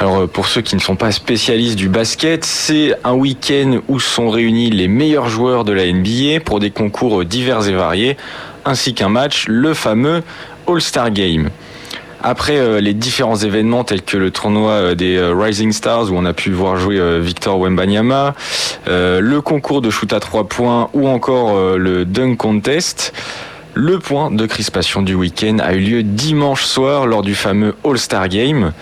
[0.03, 4.31] Alors pour ceux qui ne sont pas spécialistes du basket, c'est un week-end où sont
[4.31, 8.17] réunis les meilleurs joueurs de la NBA pour des concours divers et variés,
[8.65, 10.25] ainsi qu'un match, le fameux
[10.67, 11.51] All-Star Game.
[12.21, 16.17] Après euh, les différents événements tels que le tournoi euh, des euh, Rising Stars où
[16.17, 18.35] on a pu voir jouer Victor Wembanyama,
[18.89, 23.13] le concours de shoot à 3 points ou encore le dunk contest,
[23.75, 28.29] le point de crispation du week-end a eu lieu dimanche soir lors du fameux All-Star
[28.29, 28.73] Game.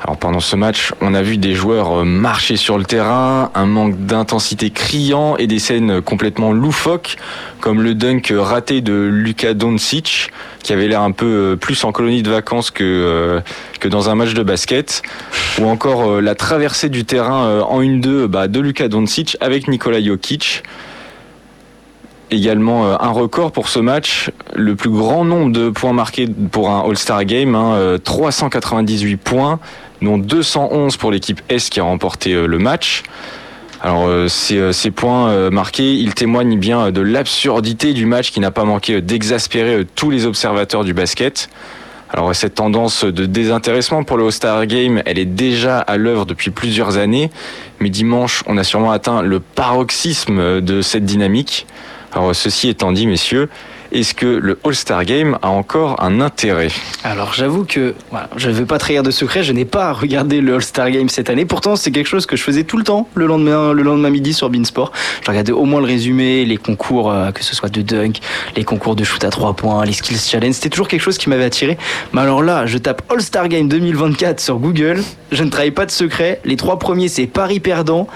[0.00, 4.06] Alors pendant ce match, on a vu des joueurs marcher sur le terrain, un manque
[4.06, 7.16] d'intensité criant et des scènes complètement loufoques,
[7.60, 10.30] comme le dunk raté de Luka Doncic,
[10.62, 13.40] qui avait l'air un peu plus en colonie de vacances que,
[13.80, 15.02] que dans un match de basket,
[15.60, 20.62] ou encore la traversée du terrain en 1-2 bah, de Luka Doncic avec Nikola Jokic.
[22.30, 26.86] Également un record pour ce match, le plus grand nombre de points marqués pour un
[26.86, 29.58] All-Star Game, hein, 398 points,
[30.02, 33.02] dont 211 pour l'équipe S qui a remporté le match.
[33.80, 38.64] Alors ces, ces, points marqués, ils témoignent bien de l'absurdité du match qui n'a pas
[38.64, 41.48] manqué d'exaspérer tous les observateurs du basket.
[42.10, 46.50] Alors cette tendance de désintéressement pour le All-Star Game, elle est déjà à l'œuvre depuis
[46.50, 47.30] plusieurs années,
[47.80, 51.66] mais dimanche, on a sûrement atteint le paroxysme de cette dynamique.
[52.12, 53.50] Alors ceci étant dit, messieurs,
[53.92, 56.68] est-ce que le All-Star Game a encore un intérêt?
[57.04, 57.94] Alors j'avoue que
[58.36, 61.30] je ne veux pas trahir de secret, je n'ai pas regardé le All-Star Game cette
[61.30, 61.44] année.
[61.44, 64.34] Pourtant c'est quelque chose que je faisais tout le temps le lendemain, le lendemain midi
[64.34, 64.92] sur Beansport.
[65.22, 68.20] Je regardais au moins le résumé, les concours, euh, que ce soit de dunk,
[68.56, 70.54] les concours de shoot à 3 points, les skills challenge.
[70.54, 71.78] C'était toujours quelque chose qui m'avait attiré.
[72.12, 75.02] Mais alors là, je tape All-Star Game 2024 sur Google.
[75.32, 76.40] Je ne trahis pas de secret.
[76.44, 78.06] Les trois premiers c'est Paris perdant,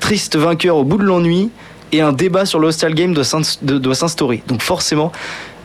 [0.00, 1.50] triste vainqueur au bout de l'ennui
[1.92, 4.42] et un débat sur le Hostel Game doit s'instaurer.
[4.46, 5.12] Donc forcément,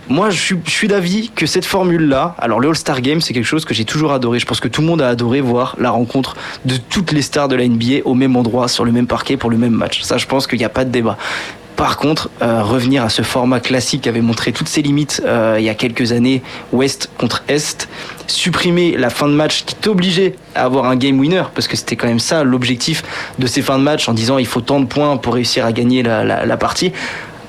[0.10, 3.46] moi je suis, je suis d'avis que cette formule-là, alors le All-Star Game, c'est quelque
[3.46, 4.40] chose que j'ai toujours adoré.
[4.40, 7.48] Je pense que tout le monde a adoré voir la rencontre de toutes les stars
[7.48, 10.02] de la NBA au même endroit, sur le même parquet, pour le même match.
[10.02, 11.18] Ça, je pense qu'il n'y a pas de débat.
[11.82, 15.56] Par contre, euh, revenir à ce format classique qui avait montré toutes ses limites euh,
[15.58, 17.90] il y a quelques années, Ouest contre Est,
[18.28, 21.96] supprimer la fin de match qui t'obligeait à avoir un game winner, parce que c'était
[21.96, 23.02] quand même ça l'objectif
[23.40, 25.72] de ces fins de match en disant il faut tant de points pour réussir à
[25.72, 26.92] gagner la, la, partie.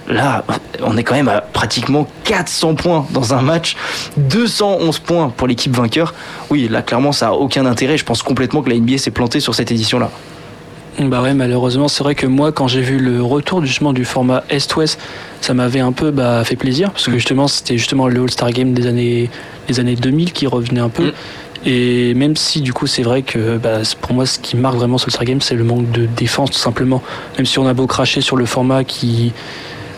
[0.09, 0.47] Là,
[0.81, 3.77] on est quand même à pratiquement 400 points dans un match,
[4.16, 6.14] 211 points pour l'équipe vainqueur.
[6.49, 7.99] Oui, là, clairement, ça a aucun intérêt.
[7.99, 10.11] Je pense complètement que la NBA s'est plantée sur cette édition-là.
[10.99, 14.45] Bah ouais, malheureusement, c'est vrai que moi, quand j'ai vu le retour justement du format
[14.51, 14.99] Est-Ouest,
[15.41, 18.75] ça m'avait un peu bah, fait plaisir parce que justement, c'était justement le All-Star Game
[18.75, 19.31] des années,
[19.69, 21.07] des années 2000 qui revenait un peu.
[21.07, 21.13] Mm.
[21.65, 24.99] Et même si du coup, c'est vrai que bah, pour moi, ce qui marque vraiment
[24.99, 27.03] ce All-Star Game, c'est le manque de défense tout simplement.
[27.39, 29.33] Même si on a beau cracher sur le format qui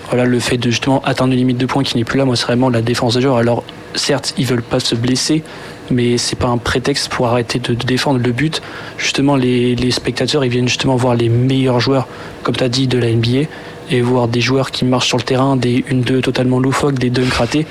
[0.09, 2.37] voilà, le fait de justement atteindre une limite de points qui n'est plus là, moi,
[2.37, 3.37] c'est vraiment la défense des joueurs.
[3.37, 5.43] Alors, certes, ils veulent pas se blesser,
[5.91, 8.63] mais c'est pas un prétexte pour arrêter de, de défendre le but.
[8.99, 12.07] Justement, les, les, spectateurs, ils viennent justement voir les meilleurs joueurs,
[12.43, 13.49] comme tu as dit, de la NBA,
[13.91, 17.33] et voir des joueurs qui marchent sur le terrain, des 1-2 totalement loufoques, des dunks
[17.33, 17.67] ratés.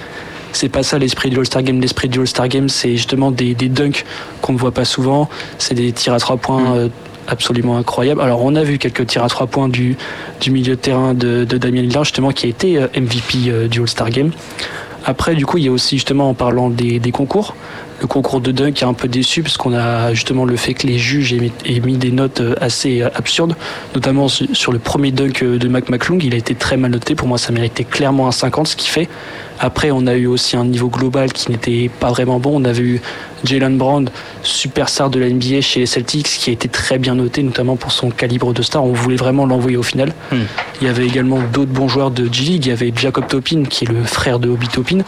[0.51, 1.81] C'est pas ça l'esprit du All-Star Game.
[1.81, 4.05] L'esprit du All-Star Game, c'est justement des, des dunks
[4.41, 5.27] qu'on ne voit pas souvent.
[5.57, 6.75] C'est des tirs à trois points.
[6.75, 6.77] Mm.
[6.77, 6.87] Euh,
[7.27, 8.21] absolument incroyable.
[8.21, 9.97] Alors on a vu quelques tirs à trois points du,
[10.41, 13.67] du milieu de terrain de, de Damien Lillard justement qui a été euh, MVP euh,
[13.67, 14.31] du All-Star Game.
[15.05, 17.55] Après du coup il y a aussi justement en parlant des, des concours,
[18.03, 20.85] le concours de dunk est un peu déçu parce qu'on a justement le fait que
[20.85, 23.55] les juges aient mis, des notes euh, assez absurdes,
[23.95, 27.27] notamment sur le premier dunk de Mac McClung, il a été très mal noté, pour
[27.27, 29.07] moi ça méritait clairement un 50 ce qui fait.
[29.63, 32.83] Après on a eu aussi un niveau global qui n'était pas vraiment bon, on avait
[32.83, 33.01] eu
[33.45, 34.09] Jalen Brown,
[34.41, 37.93] superstar de la NBA chez les Celtics, qui a été très bien noté, notamment pour
[37.93, 38.83] son calibre de star.
[38.83, 40.13] On voulait vraiment l'envoyer au final.
[40.31, 40.35] Hmm.
[40.35, 40.45] Mm.
[40.81, 42.65] Il y avait également d'autres bons joueurs de G-League.
[42.65, 44.99] Il y avait Jacob Topin, qui est le frère de Obi Topin,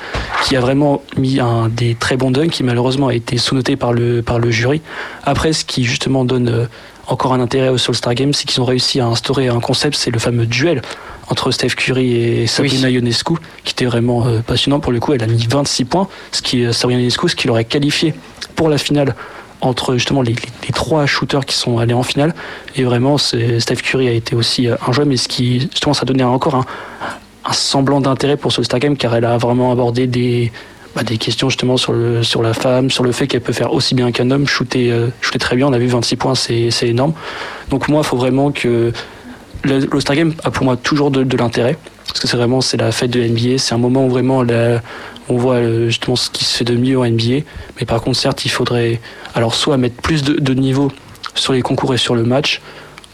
[0.44, 3.92] qui a vraiment mis un des très bons dunks, qui malheureusement a été sous-noté par
[3.92, 4.82] le, par le jury.
[5.24, 6.66] Après, ce qui justement donne euh,
[7.08, 10.12] encore un intérêt au All-Star Game, c'est qu'ils ont réussi à instaurer un concept, c'est
[10.12, 10.82] le fameux duel
[11.30, 12.96] entre Steph Curry et Sabrina oui.
[12.96, 15.14] Ionescu, qui était vraiment euh, passionnant pour le coup.
[15.14, 18.14] Elle a mis 26 points, ce qui Sabrina Ionescu, ce qui l'aurait qualifié
[18.56, 19.16] pour la finale
[19.62, 22.36] entre justement les, les, les, trois shooters qui sont allés en finale.
[22.76, 26.24] Et vraiment, Steph Curry a été aussi un joueur, mais ce qui justement ça donnait
[26.24, 26.66] encore un,
[27.46, 30.52] un semblant d'intérêt pour ce Star Game, car elle a vraiment abordé des
[30.96, 34.12] bah, des questions justement sur, la femme, sur le fait qu'elle peut faire aussi bien
[34.12, 35.68] qu'un homme, shooter, euh, très bien.
[35.68, 37.14] On a vu 26 points, c'est énorme.
[37.70, 38.94] Donc moi, il faut vraiment que
[39.66, 41.78] l'All-Star Game a pour moi toujours de, l'intérêt.
[42.08, 44.44] Parce que c'est vraiment c'est la fête de NBA, c'est un moment où vraiment
[45.28, 47.44] on voit euh, justement ce qui se fait de mieux en NBA.
[47.80, 49.02] Mais par contre, certes, il faudrait
[49.34, 50.92] alors soit mettre plus de niveau
[51.34, 52.62] sur les concours et sur le match,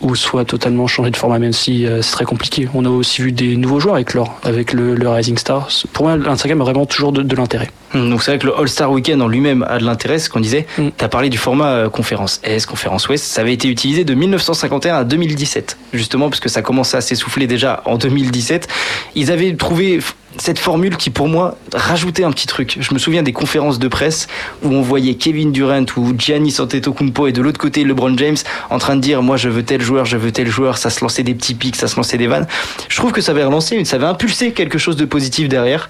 [0.01, 2.67] ou soit totalement changer de format, même si euh, c'est très compliqué.
[2.73, 5.69] On a aussi vu des nouveaux joueurs avec l'or, avec le, le, Rising Star.
[5.93, 7.69] Pour moi, l'Instagram a vraiment toujours de, de l'intérêt.
[7.93, 10.39] Hum, donc c'est vrai que le All-Star Weekend en lui-même a de l'intérêt, ce qu'on
[10.39, 10.65] disait.
[10.77, 10.89] Mm.
[10.97, 13.25] Tu as parlé du format euh, conférence Est, conférence Ouest.
[13.25, 17.47] Ça avait été utilisé de 1951 à 2017, justement, parce que ça commençait à s'essouffler
[17.47, 18.67] déjà en 2017.
[19.15, 19.99] Ils avaient trouvé
[20.37, 22.77] cette formule qui pour moi rajoutait un petit truc.
[22.79, 24.27] Je me souviens des conférences de presse
[24.63, 28.37] où on voyait Kevin Durant ou Giannis Antetokounmpo et de l'autre côté LeBron James
[28.69, 31.01] en train de dire moi je veux tel joueur, je veux tel joueur, ça se
[31.01, 32.47] lançait des petits pics, ça se lançait des vannes.
[32.87, 35.89] Je trouve que ça avait relancé, ça avait impulsé quelque chose de positif derrière.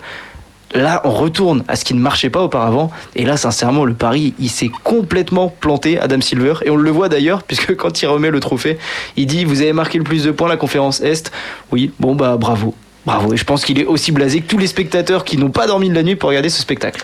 [0.74, 2.92] Là, on retourne à ce qui ne marchait pas auparavant.
[3.16, 6.54] Et là, sincèrement, le pari, il s'est complètement planté, Adam Silver.
[6.64, 8.78] Et on le voit d'ailleurs, puisque quand il remet le trophée,
[9.18, 11.32] il dit Vous avez marqué le plus de points la conférence Est.
[11.72, 12.74] Oui, bon, bah bravo.
[13.06, 15.66] Bravo, et je pense qu'il est aussi blasé que tous les spectateurs qui n'ont pas
[15.66, 17.04] dormi de la nuit pour regarder ce spectacle.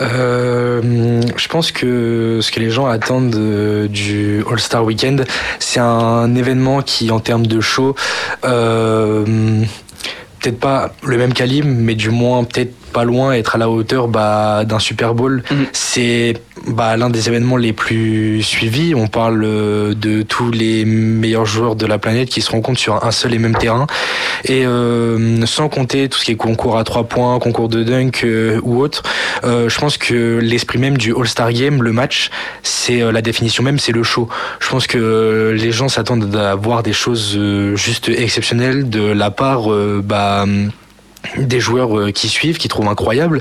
[0.00, 5.26] Euh, je pense que ce que les gens attendent de, du All-Star Weekend,
[5.60, 7.94] c'est un événement qui, en termes de show,
[8.44, 9.24] euh,
[10.40, 14.08] peut-être pas le même calibre, mais du moins peut-être pas loin, être à la hauteur
[14.08, 15.42] bah, d'un Super Bowl.
[15.50, 15.54] Mmh.
[15.72, 16.34] C'est
[16.66, 18.94] bah, l'un des événements les plus suivis.
[18.94, 23.04] On parle euh, de tous les meilleurs joueurs de la planète qui se rencontrent sur
[23.04, 23.86] un seul et même terrain.
[24.44, 28.24] Et euh, sans compter tout ce qui est concours à trois points, concours de dunk
[28.24, 29.02] euh, ou autre,
[29.44, 32.30] euh, je pense que l'esprit même du All-Star Game, le match,
[32.62, 34.28] c'est la définition même, c'est le show.
[34.60, 37.38] Je pense que les gens s'attendent à voir des choses
[37.74, 39.68] juste exceptionnelles de la part
[40.02, 40.46] bah,
[41.36, 43.40] des joueurs euh, qui suivent, qui trouvent incroyable.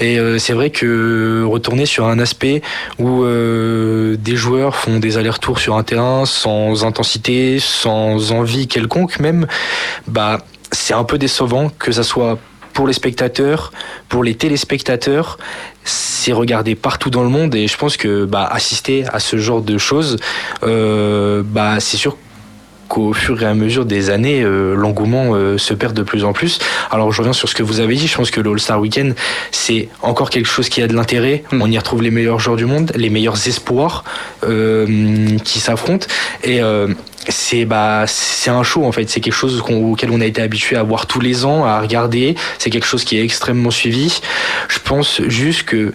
[0.00, 2.62] Et euh, c'est vrai que retourner sur un aspect
[2.98, 9.18] où euh, des joueurs font des allers-retours sur un terrain sans intensité, sans envie quelconque
[9.20, 9.46] même,
[10.06, 10.38] bah
[10.72, 12.38] c'est un peu décevant que ça soit
[12.72, 13.72] pour les spectateurs,
[14.08, 15.38] pour les téléspectateurs,
[15.84, 19.62] c'est regardé partout dans le monde et je pense que bah, assister à ce genre
[19.62, 20.16] de choses,
[20.62, 22.16] bah, c'est sûr
[22.88, 26.32] qu'au fur et à mesure des années, euh, l'engouement euh, se perd de plus en
[26.32, 26.58] plus.
[26.90, 29.14] Alors je reviens sur ce que vous avez dit, je pense que le All-Star Weekend,
[29.50, 31.44] c'est encore quelque chose qui a de l'intérêt.
[31.52, 31.62] Mm.
[31.62, 34.04] On y retrouve les meilleurs joueurs du monde, les meilleurs espoirs
[34.44, 36.06] euh, qui s'affrontent.
[36.42, 36.60] Et
[37.28, 40.76] c'est bah c'est un show en fait c'est quelque chose auquel on a été habitué
[40.76, 44.20] à voir tous les ans à regarder c'est quelque chose qui est extrêmement suivi
[44.68, 45.94] je pense juste que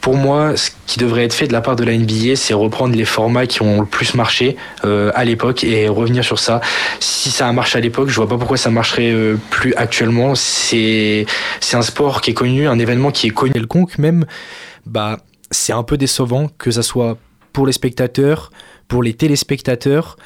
[0.00, 2.94] pour moi, ce qui devrait être fait de la part de la NBA, c'est reprendre
[2.94, 6.60] les formats qui ont le plus marché euh, à l'époque et revenir sur ça.
[7.00, 10.34] Si ça a marché à l'époque, je vois pas pourquoi ça marcherait euh, plus actuellement.
[10.34, 11.26] C'est
[11.60, 14.26] c'est un sport qui est connu, un événement qui est connu quelconque même.
[14.86, 15.18] Bah,
[15.50, 17.18] c'est un peu décevant que ça soit
[17.52, 18.50] pour les spectateurs,
[18.88, 20.16] pour les téléspectateurs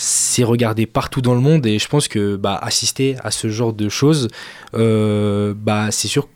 [0.00, 3.72] c'est regardé partout dans le monde et je pense que bah, assister à ce genre
[3.72, 4.28] de choses,
[4.74, 6.28] euh, bah, c'est sûr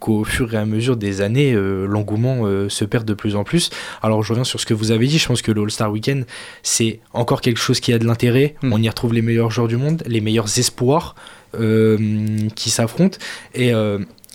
[0.00, 3.44] qu'au fur et à mesure des années, euh, l'engouement euh, se perd de plus en
[3.44, 3.70] plus.
[4.02, 6.24] Alors je reviens sur ce que vous avez dit, je pense que le All-Star Weekend,
[6.62, 8.54] c'est encore quelque chose qui a de l'intérêt.
[8.62, 8.72] Mm.
[8.72, 11.14] On y retrouve les meilleurs joueurs du monde, les meilleurs espoirs
[11.58, 11.98] euh,
[12.54, 13.18] qui s'affrontent.
[13.54, 13.72] Et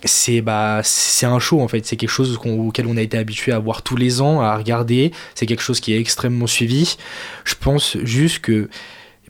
[0.05, 3.53] c'est bah c'est un show en fait c'est quelque chose auquel on a été habitué
[3.53, 6.97] à voir tous les ans à regarder c'est quelque chose qui est extrêmement suivi
[7.45, 8.67] je pense juste que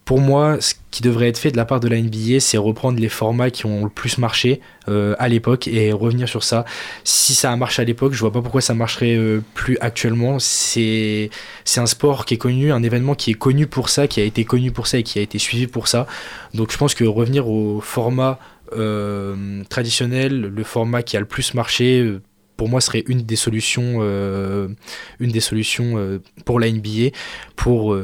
[0.06, 3.00] pour moi, ce qui devrait être fait de la part de la NBA, c'est reprendre
[3.00, 6.66] les formats qui ont le plus marché euh, à l'époque et revenir sur ça.
[7.06, 10.40] Si ça a marché à l'époque, je vois pas pourquoi ça marcherait euh, plus actuellement.
[10.40, 11.30] C'est
[11.78, 14.44] un sport qui est connu, un événement qui est connu pour ça, qui a été
[14.44, 16.06] connu pour ça et qui a été suivi pour ça.
[16.54, 18.40] Donc je pense que revenir au format
[18.76, 22.20] euh, traditionnel, le format qui a le plus marché
[22.58, 27.10] pour moi serait une des solutions une des solutions pour la NBA
[27.56, 27.98] pour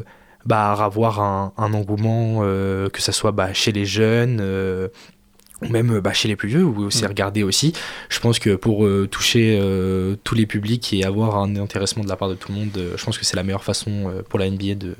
[0.45, 4.87] bah, avoir un, un engouement, euh, que ce soit bah, chez les jeunes euh,
[5.61, 7.09] ou même bah, chez les plus vieux, ou c'est mm.
[7.09, 7.73] regardé aussi.
[8.09, 9.59] Je pense que pour euh, toucher
[10.23, 13.03] tous les publics et avoir un intéressement de la part de tout le monde, je
[13.03, 14.95] pense que c'est la meilleure façon pour la NBA de,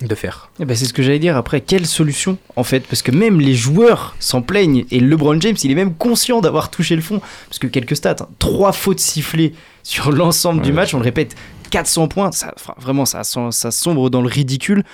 [0.00, 0.50] de faire.
[0.60, 2.80] Et ben c'est ce que j'allais dire après, quelle solution en fait?
[2.86, 6.70] Parce que même les joueurs s'en plaignent et LeBron James il est même conscient d'avoir
[6.70, 7.20] touché le fond.
[7.48, 10.66] Parce que quelques stats, hein, trois fautes sifflées sur l'ensemble ouais.
[10.66, 11.36] du match, on le répète,
[11.74, 14.84] 400 points, ça, vraiment ça, ça sombre dans le ridicule.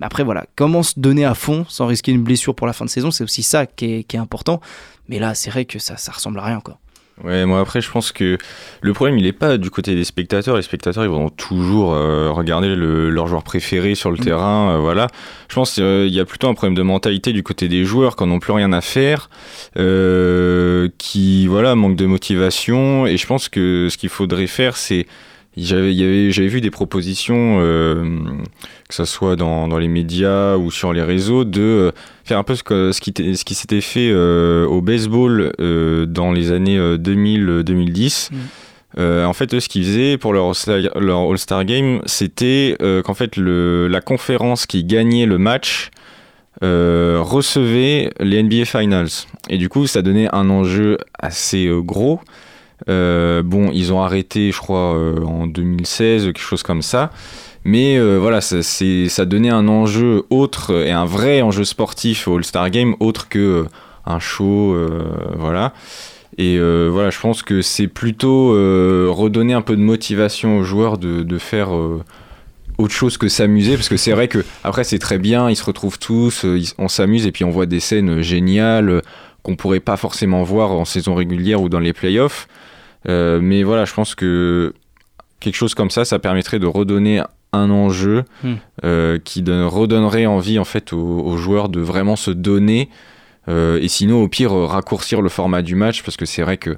[0.00, 2.86] Mais après voilà, comment se donner à fond sans risquer une blessure pour la fin
[2.86, 4.60] de saison, c'est aussi ça qui est, qui est important.
[5.10, 6.78] Mais là c'est vrai que ça, ça ressemble à rien quoi.
[7.22, 8.38] Ouais, moi après, je pense que
[8.80, 10.56] le problème, il n'est pas du côté des spectateurs.
[10.56, 14.20] Les spectateurs, ils vont toujours euh, regarder le- leur joueur préféré sur le Mm.
[14.24, 14.70] terrain.
[14.70, 15.06] euh, voilà.
[15.50, 18.24] Je pense qu'il y a plutôt un problème de mentalité du côté des joueurs qui
[18.24, 19.28] n'ont plus rien à faire,
[19.76, 23.06] euh, qui voilà manquent de motivation.
[23.06, 25.06] Et je pense que ce qu'il faudrait faire, c'est
[25.56, 25.92] j'avais,
[26.30, 28.18] vu des propositions, euh,
[28.88, 31.90] que ce soit dans, dans les médias ou sur les réseaux, de euh,
[32.24, 35.52] faire un peu ce, que, ce, qui, était- ce qui s'était fait euh, au baseball
[35.60, 38.30] euh, dans les années euh, 2000-2010.
[38.32, 38.36] Mm.
[38.98, 44.00] En fait, eux, ce qu'ils faisaient pour leur All-Star, Game, c'était qu'en fait, le, la
[44.00, 45.90] conférence qui gagnait le match
[46.60, 49.08] recevait les NBA Finals.
[49.48, 52.20] Et du coup, ça donnait un enjeu assez gros.
[52.88, 57.10] Euh, bon, ils ont arrêté, je crois, euh, en 2016, quelque chose comme ça.
[57.64, 62.36] Mais euh, voilà, ça, ça donnait un enjeu autre et un vrai enjeu sportif au
[62.36, 63.66] All-Star Game, autre que
[64.06, 64.74] un show,
[65.36, 65.74] voilà.
[66.38, 68.48] Et voilà, je pense que c'est plutôt
[69.12, 71.68] redonner un peu de motivation aux joueurs de, faire
[72.78, 75.64] autre chose que s'amuser, parce que c'est vrai que après c'est très bien, ils se
[75.64, 76.46] retrouvent tous,
[76.78, 79.02] on s'amuse et puis on voit des scènes géniales
[79.42, 82.48] qu'on pourrait pas forcément voir en saison régulière ou dans les playoffs.
[83.08, 84.74] Euh, mais voilà, je pense que
[85.40, 88.54] quelque chose comme ça, ça permettrait de redonner un enjeu Hmm.
[88.84, 92.88] euh, qui donne- redonnerait envie en fait aux, aux joueurs de vraiment se donner
[93.48, 96.76] euh, et sinon au pire raccourcir le format du match parce que c'est vrai que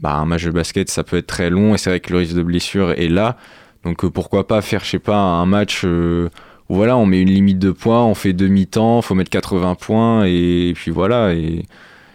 [0.00, 2.18] bah, un match de basket ça peut être très long et c'est vrai que le
[2.18, 3.36] risque de blessure est là
[3.84, 6.28] donc euh, pourquoi pas faire je sais pas un match où
[6.68, 10.72] voilà on met une limite de points on fait demi-temps faut mettre 80 points et,
[10.74, 11.66] puis voilà et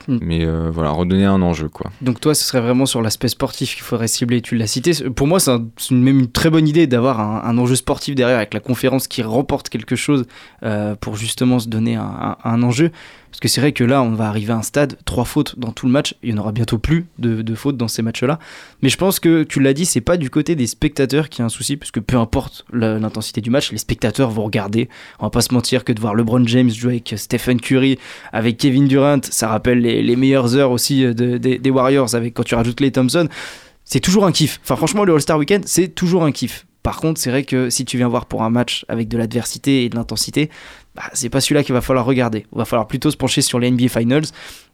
[0.07, 0.17] Hmm.
[0.21, 3.73] mais euh, voilà redonner un enjeu quoi Donc toi, ce serait vraiment sur l'aspect sportif
[3.75, 4.41] qu'il faudrait cibler.
[4.41, 4.91] Tu l'as cité.
[5.09, 8.37] Pour moi, c'est un- même une très bonne idée d'avoir un, un enjeu sportif derrière
[8.37, 10.25] avec la conférence qui remporte quelque chose
[10.63, 12.91] euh, pour justement se donner un enjeu.
[13.35, 15.73] Parce que c'est vrai que là, on va arriver à un stade, trois fautes dans
[15.73, 16.15] tout le match.
[16.23, 18.39] Il y en aura bientôt plus de, fautes dans ces matchs-là.
[18.81, 21.45] Mais je pense que tu l'as dit, c'est pas du côté des spectateurs qui a
[21.45, 24.87] un souci, parce que peu importe l'intensité du match, les spectateurs vont regarder.
[25.19, 27.99] On va pas se mentir que de voir LeBron James jouer avec Stephen Curry,
[28.31, 32.35] avec Kevin Durant, ça rappelle les, meilleures heures aussi euh, de- des- des Warriors avec
[32.35, 33.27] quand tu rajoutes les Thompson.
[33.83, 34.61] C'est toujours un kiff.
[34.63, 36.65] Enfin, franchement, le All-Star Weekend, c'est toujours un kiff.
[36.85, 39.85] Par contre, c'est vrai que si tu viens voir pour un match avec de l'adversité
[39.85, 40.51] et de l'intensité,
[40.93, 42.45] bah, c'est pas celui-là qu'il va falloir regarder.
[42.53, 44.25] Il va falloir plutôt se pencher sur les NBA Finals.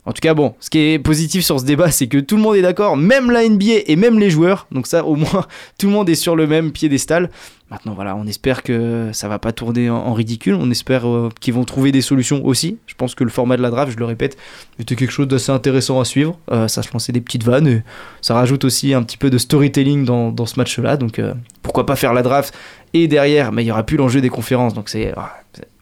[0.05, 2.41] En tout cas, bon, ce qui est positif sur ce débat, c'est que tout le
[2.41, 4.65] monde est d'accord, même la NBA et même les joueurs.
[4.71, 5.45] Donc ça, au moins,
[5.77, 7.29] tout le monde est sur le même piédestal.
[7.69, 10.55] Maintenant, voilà, on espère que ça va pas tourner en, ridicule.
[10.55, 12.77] On espère euh, qu'ils vont trouver des solutions aussi.
[12.85, 14.37] Je pense que le format de la draft, je le répète,
[14.77, 16.37] était quelque chose d'assez intéressant à suivre.
[16.51, 17.83] Euh, ça se des petites vannes et
[18.21, 20.97] ça rajoute aussi un petit peu de storytelling dans, ce match-là.
[20.97, 22.53] Donc euh, pourquoi pas faire la draft
[22.93, 24.73] et derrière, mais il y aura plus l'enjeu des conférences.
[24.73, 25.37] Donc c'est ah,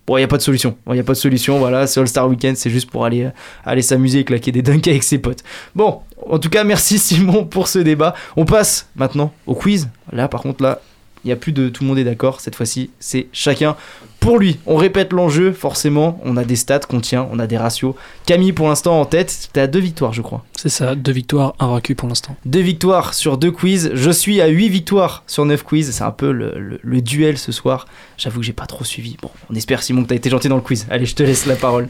[0.10, 0.76] Bon, il n'y a pas de solution.
[0.88, 1.60] Il n'y a pas de solution.
[1.60, 3.30] Voilà, c'est All-Star Weekend, c'est juste pour aller, euh,
[3.64, 5.44] aller s'amuser et claquer des dunks avec ses potes.
[5.76, 8.16] Bon, en tout cas, merci Simon pour ce débat.
[8.36, 9.88] On passe maintenant au quiz.
[10.12, 10.82] Là, par contre, là,
[11.24, 12.42] il n'y a plus de tout le monde est d'accord.
[12.42, 13.76] Cette fois-ci, c'est chacun
[14.20, 14.60] pour lui.
[14.66, 16.20] On répète l'enjeu, forcément.
[16.24, 17.96] On a des stats qu'on tient, on a des ratios.
[18.26, 20.44] Camille, pour l'instant, en tête, t'es à deux victoires, je crois.
[20.58, 22.36] C'est ça, deux victoires, invaincues pour l'instant.
[22.46, 23.92] Deux victoires sur deux quiz.
[23.94, 25.92] Je suis à 8 victoires sur 9 quiz.
[25.92, 27.88] C'est un peu le, le- le duel ce soir.
[28.18, 29.16] J'avoue que j'ai pas trop suivi.
[29.22, 30.86] Bon, on espère Simon que t'as été gentil dans le quiz.
[30.90, 31.88] Allez, je te laisse la parole.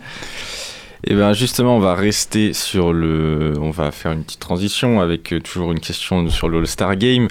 [1.05, 3.53] Et bien justement, on va rester sur le...
[3.61, 7.27] On va faire une petite transition avec euh, toujours une question sur le All-Star Game.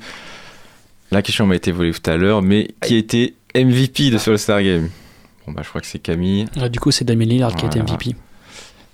[1.11, 4.63] La question m'a été volée tout à l'heure, mais qui était MVP de ce All-Star
[4.63, 4.91] Game
[5.47, 6.47] Bon bah je crois que c'est Camille.
[6.59, 7.81] Euh, du coup, c'est Damien Lillard qui a été.
[7.81, 8.15] MVP.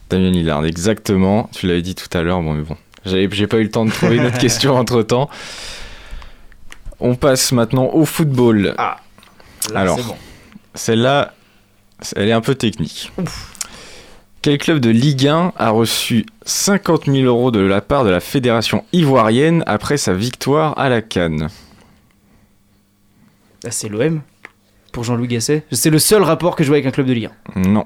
[0.08, 1.50] Damien Lillard, exactement.
[1.52, 2.76] Tu l'avais dit tout à l'heure, bon mais bon.
[3.04, 5.28] J'ai pas eu le temps de trouver une autre question entre-temps.
[7.00, 8.74] On passe maintenant au football.
[8.76, 9.00] Là,
[9.74, 10.16] Alors, c'est bon.
[10.74, 11.34] Celle-là,
[12.16, 13.12] elle est un peu technique.
[14.42, 18.20] Quel club de Ligue 1 a reçu 50 000 euros de la part de la
[18.20, 21.48] fédération ivoirienne après sa victoire à la Cannes?
[23.66, 24.20] Ah, c'est l'OM
[24.94, 25.64] pour Jean-Louis Gasset.
[25.72, 27.60] C'est le seul rapport que je vois avec un club de Ligue 1.
[27.68, 27.84] Non.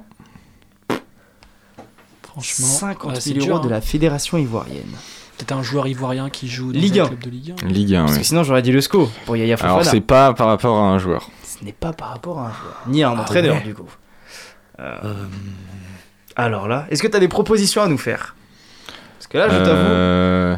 [2.23, 3.71] Franchement, 50 ouais, 000 dur, euros de hein.
[3.77, 4.85] la fédération ivoirienne.
[5.39, 7.09] Peut-être un joueur ivoirien qui joue dans Ligue un 1.
[7.09, 7.67] club de Ligue 1.
[7.67, 8.19] Ligue 1, Parce oui.
[8.21, 9.91] que sinon, j'aurais dit le SCO pour Yaya Alors, Fofana.
[9.91, 11.31] c'est pas par rapport à un joueur.
[11.43, 13.63] Ce n'est pas par rapport à un joueur, ni à un entraîneur, ouais.
[13.63, 13.89] du coup.
[14.81, 15.25] Euh,
[16.37, 18.37] Alors là, est-ce que tu as des propositions à nous faire?
[19.19, 19.71] Parce que là, je t'avoue.
[19.71, 20.57] Euh,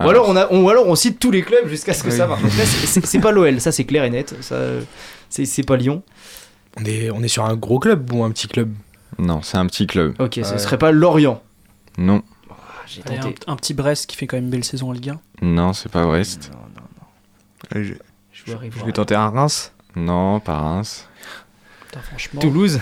[0.00, 2.10] Ou alors, on a, on- ou alors on cite tous les clubs jusqu'à ce que
[2.10, 2.16] Oui.
[2.16, 2.42] ça marche.
[2.84, 4.34] C'est- pas l'OL, ça c'est clair et net.
[4.40, 4.56] Ça,
[5.32, 6.02] c'est c'est pas Lyon.
[6.78, 8.72] On est, on est sur un gros club ou un petit club
[9.18, 10.14] Non, c'est un petit club.
[10.18, 10.58] Ok, ce Ouais.
[10.58, 11.42] serait pas Lorient.
[11.98, 12.54] Non, Ah,
[12.86, 13.34] J'ai tenté.
[13.46, 15.20] un, un petit Brest qui fait quand même une belle saison en Ligue 1.
[15.42, 16.50] non, c'est pas Brest.
[16.52, 17.82] Non, non, non.
[18.32, 19.72] je, vais tenter un Reims.
[19.96, 21.06] Non, pas Reims.
[21.86, 22.40] Putain, franchement.
[22.40, 22.80] Toulouse.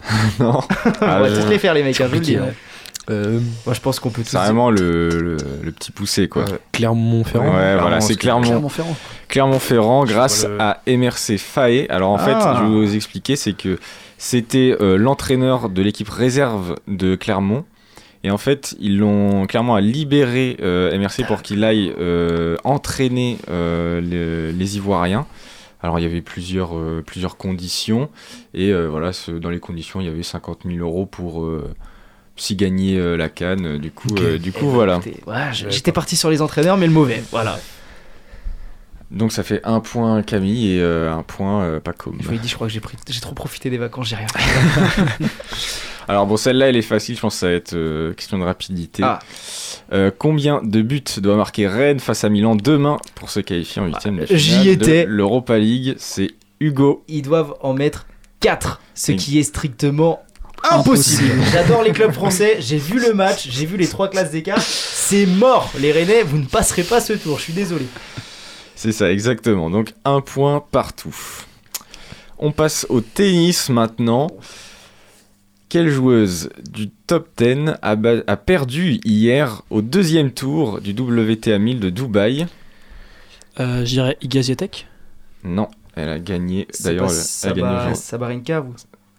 [0.40, 0.58] non.
[0.58, 2.36] on Ah, va je- tous les faire, les mecs, hein, je vous le dis.
[3.08, 6.42] Euh, Moi, je pense qu'on peut C'est vraiment le, le, le petit poussé, quoi.
[6.42, 7.54] euh, Clermont-Ferrand.
[7.54, 8.42] Ouais, voilà, c'est Clermont.
[8.42, 8.96] Clermont-Ferrand.
[9.30, 11.88] Clermont-Ferrand grâce le- à MRC Faé.
[11.88, 12.56] Alors en fait, Ah.
[12.58, 13.78] je vais vous expliquer, c'est que
[14.18, 17.64] c'était euh, l'entraîneur de l'équipe réserve de Clermont.
[18.22, 23.38] Et en fait, ils l'ont Clermont a libéré euh, MRC pour qu'il aille euh, entraîner
[23.50, 25.26] euh, le- les Ivoiriens.
[25.82, 28.10] Alors il y avait plusieurs, euh, plusieurs conditions.
[28.52, 31.72] Et euh, voilà, ce- dans les conditions, il y avait 50 000 euros pour euh,
[32.36, 33.78] s'y gagner euh, la canne.
[33.78, 35.00] Du coup, euh, du coup voilà.
[35.70, 37.22] J'étais parti sur les entraîneurs, mais le mauvais.
[37.30, 37.58] Voilà.
[39.10, 42.14] Donc ça fait un point Camille et euh, un point euh, Paco.
[42.20, 44.16] Je vous l'ai dit, je crois que j'ai pris, j'ai trop profité des vacances, j'ai
[44.16, 45.24] rien fait.
[46.08, 48.44] Alors bon, celle-là, elle est facile, je pense que ça va être euh, question de
[48.44, 49.02] rapidité.
[49.04, 49.18] Ah.
[49.92, 53.86] Euh, combien de buts doit marquer Rennes face à Milan demain pour se qualifier en
[53.86, 55.04] huitième de j'y finale étais.
[55.04, 55.94] de l'Europa League?
[55.98, 56.30] C'est
[56.60, 57.04] Hugo.
[57.08, 58.06] Ils doivent en mettre
[58.40, 60.22] 4, ce Et- qui est strictement
[60.70, 61.32] impossible.
[61.52, 64.60] J'adore les clubs français, j'ai vu le match, j'ai vu les trois classes d'écart.
[64.60, 67.86] C'est mort, les Rennais, vous ne passerez pas ce tour, je suis désolé.
[68.80, 69.68] C'est ça, exactement.
[69.68, 71.14] Donc un point partout.
[72.38, 74.28] On passe au tennis maintenant.
[75.68, 81.90] Quelle joueuse du top 10 a, perdu hier au deuxième tour du WTA 1000 de
[81.90, 82.46] Dubaï?
[83.60, 84.86] Euh, je dirais Igaziatek.
[85.44, 86.66] Non, elle a gagné.
[86.82, 87.94] D'ailleurs, elle, elle a gagné.
[87.94, 88.74] Sabalenka, vous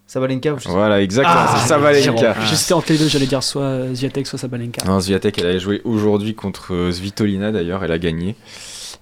[0.07, 2.35] Sabalenka, je sais Voilà, exactement, Ah, c'est Sabalenka.
[2.49, 4.83] J'hésitais entre les deux, j'allais dire soit Ziatek, soit Sabalenka.
[4.87, 8.35] Non, Swiatek, elle a joué aujourd'hui contre Svitolina d'ailleurs, elle a gagné.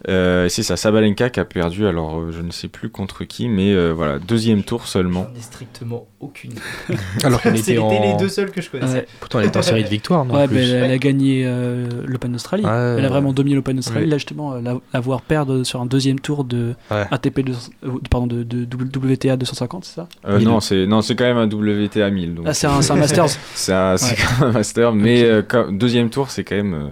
[0.08, 3.50] Euh, c'est ça, Sabalenka qui a perdu, alors euh, je ne sais plus contre qui,
[3.50, 5.28] mais euh, voilà, deuxième tour seulement.
[5.34, 6.54] J'en ai strictement aucune.
[7.26, 7.90] Alors qu'elle C'était était en...
[7.90, 8.94] les deux seuls que je connaissais.
[9.00, 10.56] Ouais, Pourtant, elle était en série de victoires, non ouais plus.
[10.56, 12.64] mais elle, elle a gagné euh, l'Open d'Australie.
[12.64, 14.06] Ouais, elle a vraiment dominé l'Open d'Australie.
[14.06, 14.10] Oui.
[14.12, 17.06] Là, justement, euh, la, la voir perdre sur un deuxième tour de Ouais.
[17.12, 20.08] ATP 200 euh, pardon, de, de WTA 250, c'est ça?
[20.26, 22.36] Euh, non, c'est non, c'est quand même un WTA 1000.
[22.36, 23.28] Donc, Ah, c'est un, c'est un Masters.
[23.54, 24.18] c'est un, c'est Ouais.
[24.18, 26.88] quand même un master, mais euh, quand- deuxième tour, c'est quand même euh,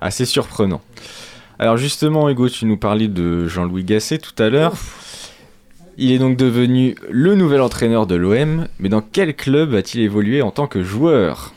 [0.00, 0.80] assez surprenant.
[1.58, 4.74] Alors justement, Hugo, tu nous parlais de Jean-Louis Gasset tout à l'heure.
[5.96, 10.42] Il est donc devenu le nouvel entraîneur de l'OM, mais dans quel club a-t-il évolué
[10.42, 11.54] en tant que joueur?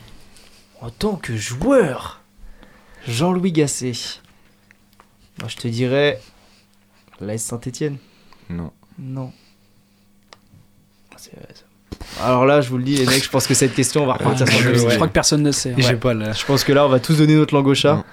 [0.81, 2.21] En tant que joueur,
[3.05, 3.91] Jean-Louis Gasset.
[5.41, 6.21] Moi, je te dirais
[7.19, 7.97] l'AS Saint-Etienne.
[8.49, 8.71] Non.
[8.97, 9.33] Non.
[11.17, 11.31] C'est-
[12.21, 14.13] Alors là, je vous le dis, les mecs, je pense que cette question, on va
[14.13, 15.73] repartir sur je, le je crois que personne ne sait.
[15.75, 15.95] Ouais.
[15.97, 16.31] pas la...
[16.31, 18.05] Je pense que là, on va tous donner notre langue au chat.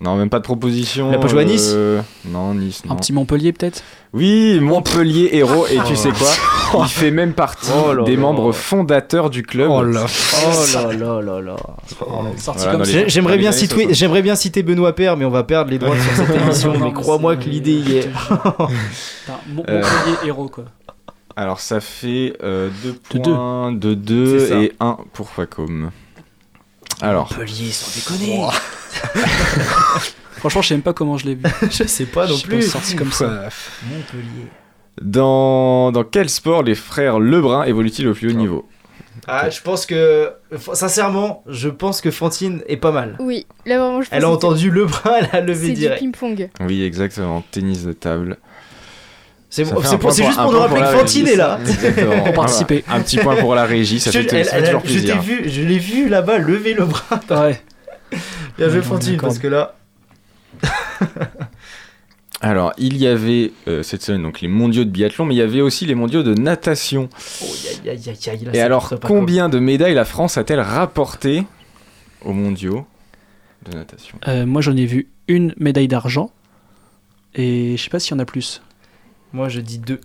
[0.00, 1.10] Non, même pas de proposition.
[1.10, 2.92] Il a pas joué à Nice euh, Non, Nice, non.
[2.92, 3.82] Un petit Montpellier, peut-être
[4.12, 5.66] Oui, Montpellier héros.
[5.66, 6.28] Et tu sais quoi
[6.84, 8.20] Il fait même partie Oh là des là.
[8.20, 9.70] membres fondateurs du club.
[9.70, 10.04] Oh là
[10.46, 11.56] Oh là là là là.
[12.36, 13.94] Sorti Voilà, J'aimerais bien, citer, 60.
[13.94, 16.72] j'aimerais bien citer Benoît Père, mais on va perdre les droits sur cette émission.
[16.72, 18.08] Non, mais mais crois-moi que l'idée y est.
[19.28, 20.64] Euh, Montpellier héros, quoi.
[21.36, 24.58] Alors ça fait 2 De points de 2 C'est ça.
[24.60, 25.90] et 1 pour Facom.
[27.04, 28.40] Alors, Montpellier, sans déconner.
[30.38, 31.42] Franchement, je sais même pas comment je l'ai vu.
[31.70, 32.62] Je sais pas non plus.
[32.62, 33.48] sorti comme ça.
[33.88, 34.46] Montpellier.
[35.00, 38.68] dans, dans quel sport les frères Lebrun évoluent-ils au plus haut niveau?
[39.26, 40.32] Ah, je pense que,
[40.74, 43.16] sincèrement, je pense que Fantine est pas mal.
[43.20, 46.00] Oui, là vraiment, je pense Elle a entendu Lebrun, elle a levé C'est du direct.
[46.00, 46.50] ping-pong.
[46.60, 48.36] Oui, exactement, tennis de table.
[49.54, 51.60] C'est pour- pour- juste pour nous rappeler que Fantine là.
[52.24, 52.84] Pour participer.
[52.88, 54.86] Un petit point pour la régie, ça Je, fait, elle- ça fait elle- toujours je
[54.94, 55.22] t'ai plaisir.
[55.22, 57.20] vu, je l'ai vu là-bas lever le bras.
[57.30, 57.62] Ouais.
[58.58, 59.74] Bien joué Fantine, parce que là.
[62.40, 65.42] Alors, il y avait euh, cette semaine donc les mondiaux de biathlon, mais il y
[65.42, 67.08] avait aussi les mondiaux de natation.
[67.42, 67.46] Oh,
[67.86, 67.92] là,
[68.52, 71.44] Et alors, combien de médailles la France a-t-elle rapporté
[72.22, 72.86] aux mondiaux
[73.70, 74.18] de natation?
[74.28, 76.30] Euh, moi, j'en ai vu une médaille d'argent.
[77.34, 78.60] Et je sais pas s'il y en a plus.
[79.34, 80.00] Moi, je dis 2.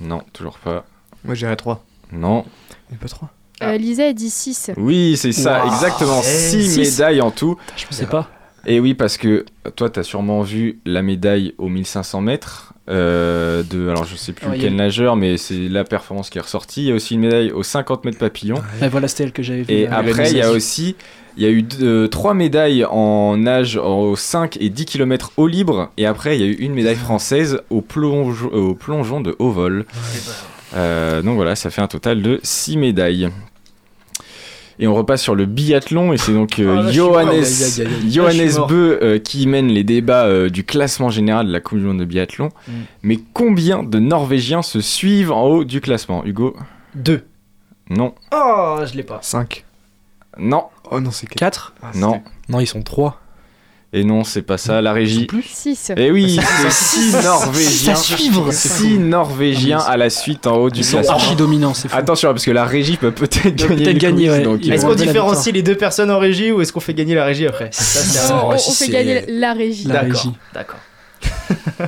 [0.00, 0.84] Non, toujours pas.
[1.24, 1.82] Moi, j'irais 3.
[2.12, 2.44] Non.
[2.90, 3.30] Mais pas 3.
[3.62, 4.72] Euh, Lisa a dit 6.
[4.76, 5.72] Oui, c'est ça, Wow.
[5.72, 6.20] exactement.
[6.20, 6.78] Eh, 6 six.
[6.98, 7.56] médailles en tout.
[7.74, 8.28] Je sais pas.
[8.66, 9.44] Et oui, parce que
[9.76, 12.72] toi, tu as sûrement vu la médaille aux 1500 mètres.
[12.88, 15.68] euh, de, alors, je sais plus Ouais, il y a quel eu- nageur, mais c'est
[15.68, 16.82] la performance qui est ressortie.
[16.82, 18.56] Il y a aussi une médaille aux 50 mètres papillon.
[18.82, 19.72] Et voilà, c'était elle que j'avais vue.
[19.72, 20.94] Et euh, après, il y a aussi
[21.38, 25.46] il y a eu deux- trois médailles en nage aux 5 et 10 km au
[25.48, 25.90] libre.
[25.98, 29.50] Et après, il y a eu une médaille française au, plonge, au plongeon de haut
[29.50, 29.84] vol.
[30.74, 33.28] Euh, donc voilà, ça fait un total de 6 médailles.
[34.78, 37.44] Et on repasse sur le biathlon et c'est donc euh, Ah, Johannes.
[38.68, 41.98] Beu euh, qui mène les débats euh, du classement général de la Coupe du Monde
[42.00, 42.50] de biathlon.
[42.68, 42.72] Mm.
[43.02, 46.56] Mais combien de Norvégiens se suivent en haut du classement Hugo?
[46.94, 47.24] 2.
[47.90, 48.14] Non.
[48.32, 49.18] Oh, je l'ai pas.
[49.22, 49.64] 5.
[50.38, 50.64] Non.
[50.90, 51.38] Oh non, c'est 4.
[51.38, 52.22] 4 Ah, Non.
[52.48, 53.20] Non, ils sont 3.
[53.92, 55.26] Et non, c'est pas ça, la régie.
[55.42, 55.92] 6.
[55.96, 57.94] Et oui, c'est 6 Norvégiens.
[57.94, 58.52] Ça suivre.
[58.52, 61.14] 6 Norvégiens à la suite en haut du Ils sont classement.
[61.14, 61.96] archi dominants, c'est fou.
[61.96, 63.84] Attention, parce que la régie peut peut-être gagner.
[63.84, 64.44] peut-être gagner, ouais.
[64.70, 67.46] Est-ce qu'on différencie les deux personnes en régie ou est-ce qu'on fait gagner la régie
[67.46, 69.84] après Ça, c'est On, fait gagner la régie.
[69.86, 70.32] La D'accord, régie.
[70.52, 70.78] d'accord.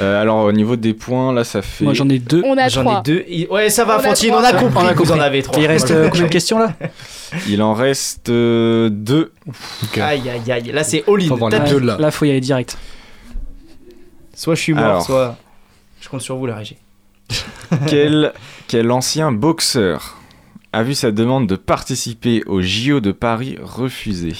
[0.00, 1.84] Euh, alors, au niveau des points, là, ça fait.
[1.84, 2.42] Moi j'en ai deux.
[2.46, 3.02] On a J'en ai 3.
[3.02, 3.24] deux.
[3.28, 5.20] Il- Ouais, ça va, On Fantine, on a compris On a que vous en compris.
[5.20, 5.58] avez trois.
[5.62, 6.72] Il reste euh, combien de questions là
[7.48, 9.32] Il en reste euh, deux.
[10.00, 10.72] Aïe, aïe, aïe.
[10.72, 11.66] Là, c'est all-in.
[11.68, 11.98] Deux là.
[11.98, 12.78] Là faut y aller direct.
[14.34, 15.02] Soit je suis mort, Alors.
[15.04, 15.36] soit
[16.00, 16.78] je compte sur vous, la régie.
[17.86, 18.32] quel,
[18.66, 20.16] quel ancien boxeur
[20.72, 24.34] a vu sa demande de participer au JO de Paris refusée?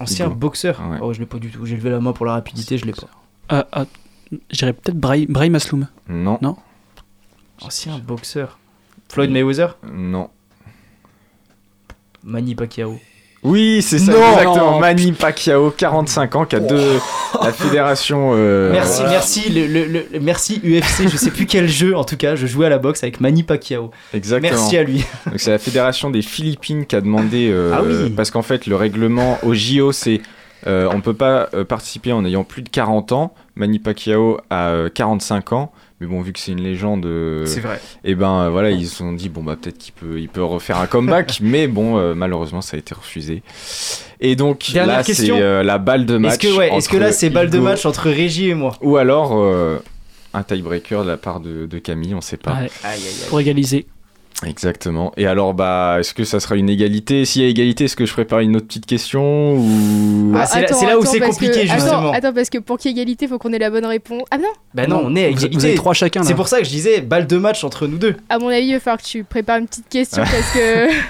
[0.00, 0.34] Ancien Hugo.
[0.36, 0.82] boxeur?
[0.90, 0.98] Ouais.
[1.02, 1.64] Oh, je l'ai pas du tout.
[1.66, 3.08] J'ai levé la main pour la rapidité, je l'ai pas.
[3.52, 3.84] Euh, euh,
[4.50, 5.86] je dirais peut-être Brahim Brahim Asloum.
[6.08, 6.38] Non.
[6.42, 6.56] Non.
[7.62, 8.58] Ancien boxeur.
[9.08, 10.30] Floyd Mayweather Non.
[12.24, 12.98] Manny Pacquiao.
[13.42, 14.18] Oui, c'est ça, Non.
[14.32, 14.72] exactement.
[14.72, 14.80] Non.
[14.80, 16.98] Manny Pacquiao, 45 ans, qui a deux.
[17.40, 18.32] La fédération.
[18.34, 22.16] euh, Merci, merci, le, le- le- merci UFC, je sais plus quel jeu en tout
[22.16, 23.92] cas, je jouais à la boxe avec Manny Pacquiao.
[24.12, 24.50] Exactement.
[24.52, 25.04] Merci à lui.
[25.26, 28.10] Donc c'est la fédération des Philippines qui a demandé euh, Ah oui.
[28.10, 30.20] parce qu'en fait le règlement au JO c'est
[30.66, 33.34] euh, on peut pas euh, participer en ayant plus de 40 ans.
[33.56, 37.60] Manny Pacquiao a euh, 45 ans, mais bon vu que c'est une légende, euh, C'est
[37.60, 37.80] vrai.
[38.04, 40.42] et ben euh, voilà ils se sont dit bon bah peut-être qu'il peut il peut
[40.44, 43.42] refaire un comeback, mais bon euh, malheureusement ça a été refusé.
[44.20, 46.34] Et donc Dernière là c'est euh, la balle de match.
[46.34, 46.56] Est-ce que,
[46.94, 49.78] ouais, là c'est balle de match entre Régie et moi ou alors euh,
[50.34, 52.52] un tiebreaker de la part de, de Camille, on sait pas.
[52.52, 53.28] Ouais, Aïe aïe aïe.
[53.30, 53.86] pour égaliser.
[54.44, 55.12] Exactement.
[55.16, 57.24] Et alors, bah, est-ce que ça sera une égalité?
[57.24, 60.32] S'il y a égalité, est-ce que je prépare une autre petite question ou?
[60.36, 62.12] Ah, c'est là- Attends, c'est là où c'est parce que- compliqué, attends, justement.
[62.12, 64.24] Attends, parce que pour qu'il y ait égalité, faut qu'on ait la bonne réponse.
[64.30, 64.48] Ah non?
[64.74, 65.56] Bah non, on est à égalité.
[65.56, 66.22] vous avez trois chacun.
[66.22, 68.14] C'est pour ça que je disais balle de match entre nous deux.
[68.28, 70.88] À mon avis, il va falloir que tu prépares une petite question parce que.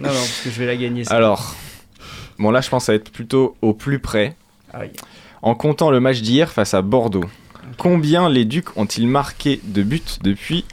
[0.00, 1.02] Non, non, parce que je vais la gagner.
[1.02, 1.16] ça.
[1.16, 1.56] Alors,
[2.38, 4.36] bon là, je pense à être plutôt au plus près.
[4.72, 4.92] Aïe.
[5.42, 7.24] En comptant le match d'hier face à Bordeaux,
[7.78, 10.64] combien les Ducs ont-ils marqué de buts depuis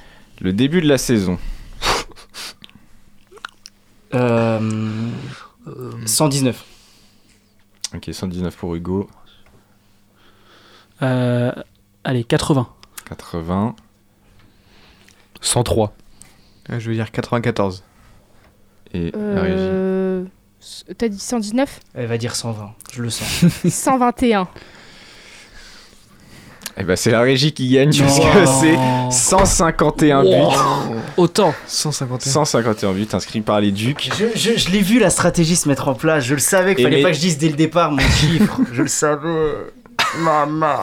[0.42, 1.40] le début de la saison?
[6.06, 6.64] 119.
[7.96, 9.10] Ok, 119 pour Hugo,
[11.02, 11.52] Euh,
[12.04, 12.68] allez, 80.
[13.10, 13.76] 80.
[15.42, 15.94] 103.
[16.70, 17.84] Ah, Je veux dire 94.
[18.94, 19.56] Et la régie.
[19.58, 20.24] Euh...
[20.98, 23.46] T'as dit 119 Elle va dire 120, je le sens.
[23.70, 24.48] 121.
[26.78, 28.04] Eh ben, c'est la régie qui gagne Non.
[28.06, 28.78] parce que c'est
[29.18, 30.30] 151 buts.
[31.16, 31.54] Autant.
[31.68, 32.32] 151.
[32.32, 34.10] 151 buts inscrits par les Ducs.
[34.18, 36.82] Je, je- je l'ai vu la stratégie se mettre en place, je le savais qu'il
[36.82, 39.54] Et fallait mais- pas que je dise dès le départ mon chiffre, je le savais.
[40.20, 40.76] Maman.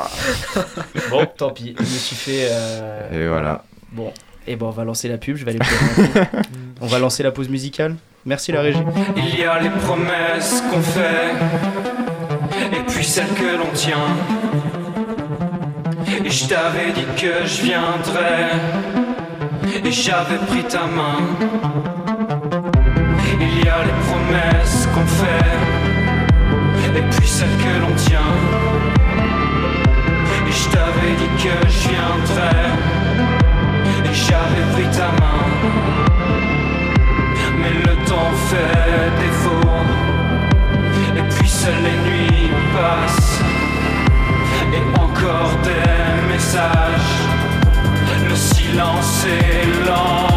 [1.10, 2.48] Bon, tant pis, je me suis fait.
[2.50, 3.64] euh, Et voilà.
[3.92, 4.12] Bon,
[4.46, 6.48] et ben on va lancer la pub, je vais aller me faire un coup.
[6.80, 7.96] On va lancer la pause musicale.
[8.24, 8.78] Merci la régie.
[9.16, 11.32] Il y a les promesses qu'on fait,
[12.76, 13.96] et puis celles que l'on tient.
[16.32, 18.52] Je t'avais dit que je viendrais,
[19.84, 21.20] et j'avais pris ta main.
[23.38, 25.52] Il y a les promesses qu'on fait,
[26.98, 28.32] et puis celles que l'on tient.
[30.48, 32.70] Et je t'avais dit que je viendrais,
[34.02, 35.44] et j'avais pris ta main.
[37.58, 39.68] Mais le temps fait défaut
[41.14, 43.40] Et puis seules les nuits passent
[44.72, 46.01] Et encore des
[46.54, 50.31] Le silence et l'angoisse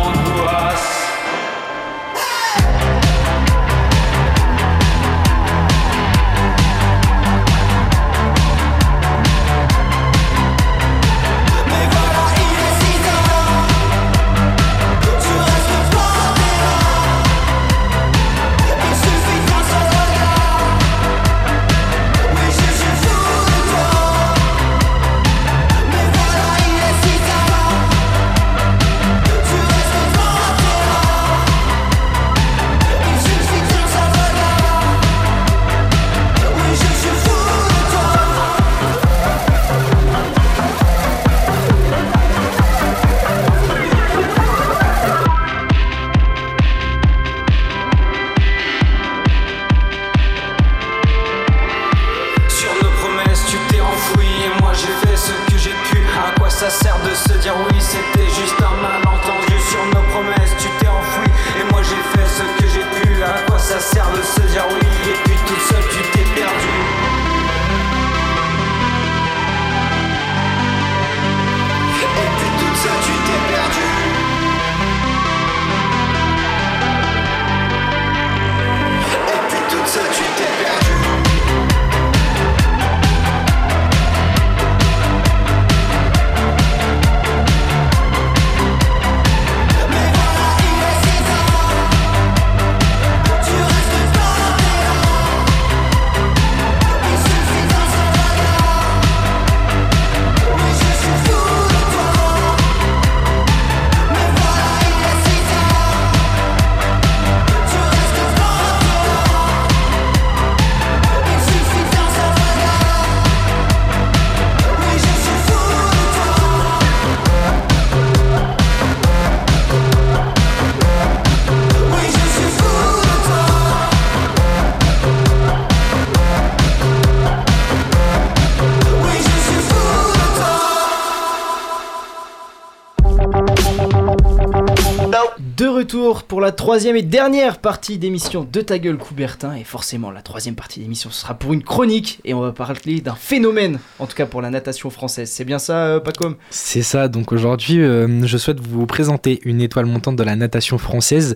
[136.46, 139.56] la troisième et dernière partie d'émission de Ta gueule Coubertin.
[139.56, 142.20] Et forcément, la troisième partie d'émission, ce sera pour une chronique.
[142.24, 145.32] Et on va parler d'un phénomène, en tout cas pour la natation française.
[145.32, 149.60] C'est bien ça, euh, Pacom C'est ça, donc aujourd'hui, euh, je souhaite vous présenter une
[149.60, 151.34] étoile montante de la natation française,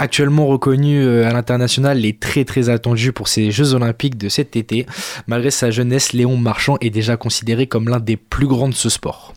[0.00, 4.56] actuellement reconnue euh, à l'international et très très attendue pour ses Jeux Olympiques de cet
[4.56, 4.84] été.
[5.28, 8.88] Malgré sa jeunesse, Léon Marchand est déjà considéré comme l'un des plus grands de ce
[8.88, 9.32] sport.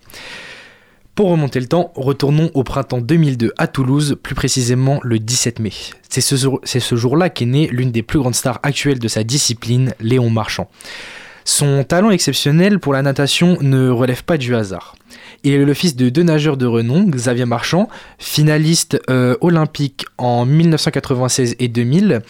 [1.15, 5.71] Pour remonter le temps, retournons au printemps 2002 à Toulouse, plus précisément le 17 mai.
[6.09, 10.31] C'est ce, jour-là qu'est née l'une des plus grandes stars actuelles de sa discipline, Léon
[10.31, 10.71] Marchand.
[11.45, 14.95] Son talent exceptionnel pour la natation ne relève pas du hasard.
[15.43, 20.47] Il est le fils de deux nageurs de renom, Xavier Marchand, finaliste euh, olympique en
[20.47, 22.21] 1996 et 2000,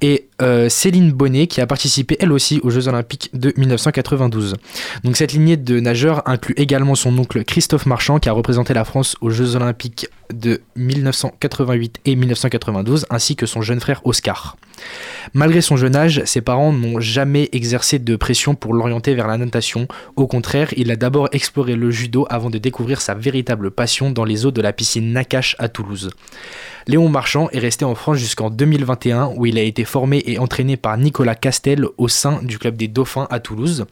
[0.00, 4.56] et euh, Céline Bonnet qui a participé elle aussi aux Jeux Olympiques de 1992.
[5.04, 8.84] Donc cette lignée de nageurs inclut également son oncle Christophe Marchand qui a représenté la
[8.84, 14.56] France aux Jeux Olympiques de 1988 et 1992 ainsi que son jeune frère Oscar.
[15.34, 19.38] Malgré son jeune âge, ses parents n'ont jamais exercé de pression pour l'orienter vers la
[19.38, 19.86] natation.
[20.16, 24.24] Au contraire, il a d'abord exploré le judo avant de découvrir sa véritable passion dans
[24.24, 26.10] les eaux de la piscine Nakache à Toulouse.
[26.88, 30.76] Léon Marchand est resté en France jusqu'en 2021 où il a été formé et entraîné
[30.76, 33.86] par Nicolas Castel au sein du club des Dauphins à Toulouse.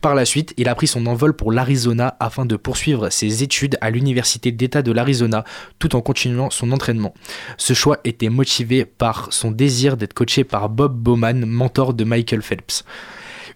[0.00, 3.76] Par la suite, il a pris son envol pour l'Arizona afin de poursuivre ses études
[3.80, 5.44] à l'Université d'État de l'Arizona
[5.78, 7.14] tout en continuant son entraînement.
[7.56, 12.42] Ce choix était motivé par son désir d'être coaché par Bob Bowman, mentor de Michael
[12.42, 12.84] Phelps.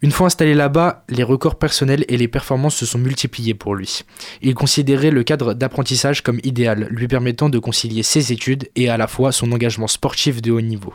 [0.02, 4.02] Une fois installé là-bas, les records personnels et les performances se sont multipliés pour lui.
[4.42, 8.96] Il considérait le cadre d'apprentissage comme idéal, lui permettant de concilier ses études et à
[8.96, 10.94] la fois son engagement sportif de haut niveau.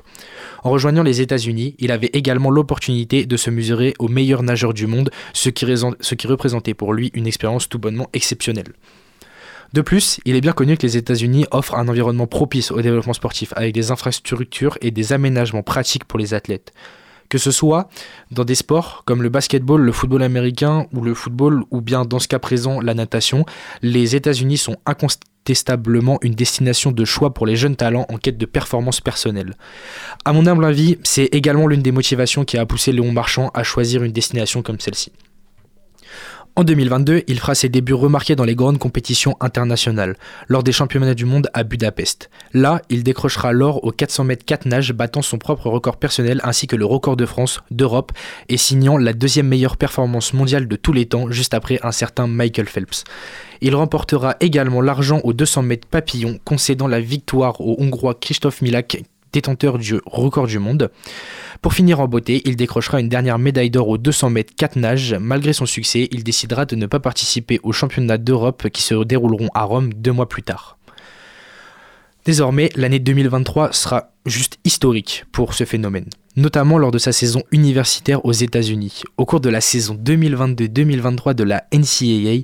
[0.63, 4.87] En rejoignant les États-Unis, il avait également l'opportunité de se mesurer aux meilleurs nageurs du
[4.87, 8.73] monde, ce qui, représentait pour lui une expérience tout bonnement exceptionnelle.
[9.71, 13.13] De plus, il est bien connu que les États-Unis offrent un environnement propice au développement
[13.13, 16.73] sportif avec des infrastructures et des aménagements pratiques pour les athlètes.
[17.29, 17.89] Que ce soit
[18.31, 22.19] dans des sports comme le basketball, le football américain ou le football, ou bien dans
[22.19, 23.45] ce cas présent la natation,
[23.83, 28.45] les États-Unis sont incontestablement une destination de choix pour les jeunes talents en quête de
[28.47, 29.55] performance personnelle.
[30.25, 33.63] À mon humble avis, c'est également l'une des motivations qui a poussé Léon Marchand à
[33.63, 35.11] choisir une destination comme celle-ci.
[36.59, 40.17] En 2022, il fera ses débuts remarqués dans les grandes compétitions internationales,
[40.49, 42.29] lors des championnats du monde à Budapest.
[42.53, 46.67] Là, il décrochera l'or au 400 mètres 4 nages, battant son propre record personnel ainsi
[46.67, 48.11] que le record de France, d'Europe,
[48.49, 52.27] et signant la deuxième meilleure performance mondiale de tous les temps, juste après un certain
[52.27, 53.05] Michael Phelps.
[53.61, 59.01] Il remportera également l'argent aux 200 mètres papillon, concédant la victoire au Hongrois Christophe Milak,
[59.31, 60.91] détenteur du record du monde.
[61.61, 65.13] Pour finir en beauté, il décrochera une dernière médaille d'or aux 200 mètres 4 nages.
[65.19, 69.49] Malgré son succès, il décidera de ne pas participer aux championnats d'Europe qui se dérouleront
[69.53, 70.78] à Rome deux mois plus tard.
[72.25, 76.05] Désormais, l'année 2023 sera juste historique pour ce phénomène,
[76.35, 79.03] notamment lors de sa saison universitaire aux États-Unis.
[79.17, 82.43] Au cours de la saison 2022-2023 de la NCAA,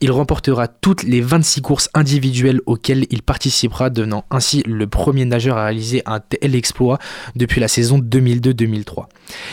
[0.00, 5.58] il remportera toutes les 26 courses individuelles auxquelles il participera, devenant ainsi le premier nageur
[5.58, 6.98] à réaliser un tel exploit
[7.36, 9.06] depuis la saison 2002-2003.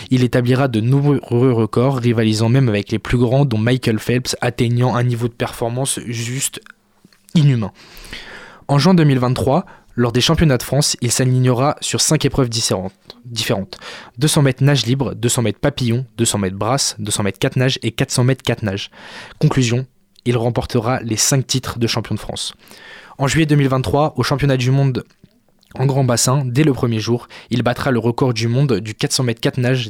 [0.10, 4.96] Il établira de nombreux records, rivalisant même avec les plus grands, dont Michael Phelps, atteignant
[4.96, 6.62] un niveau de performance juste
[7.36, 7.72] inhumain.
[8.70, 9.66] En juin 2023,
[9.96, 12.94] lors des championnats de France, il s'alignera sur 5 épreuves différentes.
[13.26, 13.80] différentes.
[14.20, 17.90] 200 mètres nage libre, 200 mètres papillon, 200 mètres brasse, 200 mètres 4 nages et
[17.92, 18.92] 400 mètres 4 nages.
[19.40, 19.88] Conclusion,
[20.26, 22.54] il remportera les 5 titres de champion de France.
[23.18, 25.04] En juillet 2023, au championnat du monde
[25.76, 29.24] en grand bassin, dès le premier jour, il battra le record du monde du 400
[29.24, 29.90] mètres 4 nages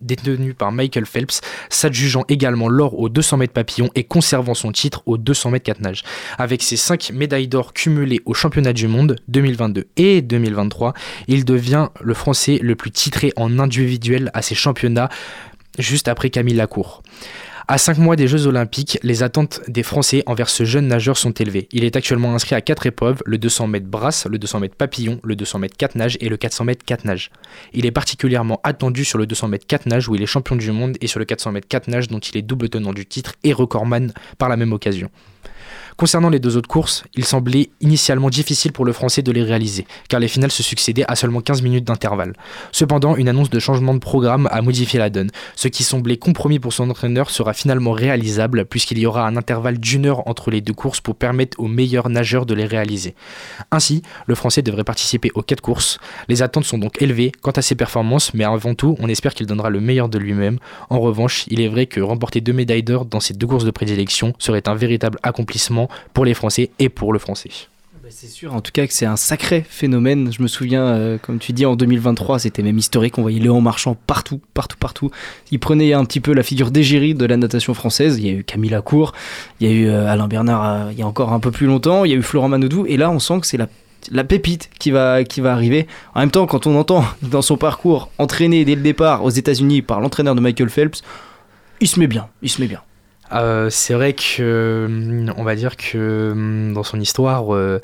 [0.00, 5.02] détenu par Michael Phelps, s'adjugeant également l'or aux 200 mètres papillon et conservant son titre
[5.06, 6.04] aux 200 mètres 4 nages.
[6.38, 10.94] Avec ses 5 médailles d'or cumulées aux championnats du monde 2022 et 2023,
[11.26, 15.08] il devient le Français le plus titré en individuel à ces championnats,
[15.78, 17.02] juste après Camille Lacour.
[17.68, 21.32] À 5 mois des Jeux Olympiques, les attentes des Français envers ce jeune nageur sont
[21.32, 21.66] élevées.
[21.72, 25.18] Il est actuellement inscrit à 4 épreuves, le 200 mètres brasse, le 200 mètres papillon,
[25.24, 27.32] le 200 mètres 4 nages et le 400 mètres 4 nages.
[27.72, 30.70] Il est particulièrement attendu sur le 200 mètres 4 nages où il est champion du
[30.70, 33.34] monde et sur le 400 mètres 4 nages dont il est double tenant du titre
[33.42, 35.10] et recordman par la même occasion.
[35.96, 39.86] Concernant les deux autres courses, il semblait initialement difficile pour le Français de les réaliser,
[40.10, 42.34] car les finales se succédaient à seulement 15 minutes d'intervalle.
[42.70, 45.30] Cependant, une annonce de changement de programme a modifié la donne.
[45.54, 49.78] Ce qui semblait compromis pour son entraîneur sera finalement réalisable, puisqu'il y aura un intervalle
[49.78, 53.14] d'une heure entre les deux courses pour permettre aux meilleurs nageurs de les réaliser.
[53.70, 55.98] Ainsi, le Français devrait participer aux quatre courses.
[56.28, 59.46] Les attentes sont donc élevées quant à ses performances, mais avant tout, on espère qu'il
[59.46, 60.58] donnera le meilleur de lui-même.
[60.90, 63.70] En revanche, il est vrai que remporter deux médailles d'or dans ces deux courses de
[63.70, 67.50] prédilection serait un véritable accomplissement pour les Français et pour le Français.
[68.08, 70.32] C'est sûr, en tout cas que c'est un sacré phénomène.
[70.32, 73.18] Je me souviens, euh, comme tu dis, en 2023, c'était même historique.
[73.18, 75.10] On voyait Léon Marchand partout, partout, partout.
[75.50, 78.18] Il prenait un petit peu la figure d'égérie de la natation française.
[78.18, 79.12] Il y a eu Camille Lacour,
[79.58, 81.66] il y a eu euh, Alain Bernard euh, il y a encore un peu plus
[81.66, 82.86] longtemps, il y a eu Florent Manodou.
[82.86, 83.66] Et là, on sent que c'est la,
[84.12, 85.88] la pépite qui va, qui va arriver.
[86.14, 89.82] En même temps, quand on entend dans son parcours entraîné dès le départ aux États-Unis
[89.82, 91.02] par l'entraîneur de Michael Phelps,
[91.80, 92.82] il se met bien, il se met bien.
[93.32, 97.80] Euh, c'est vrai que, hum, on va dire que hum, dans son histoire, euh,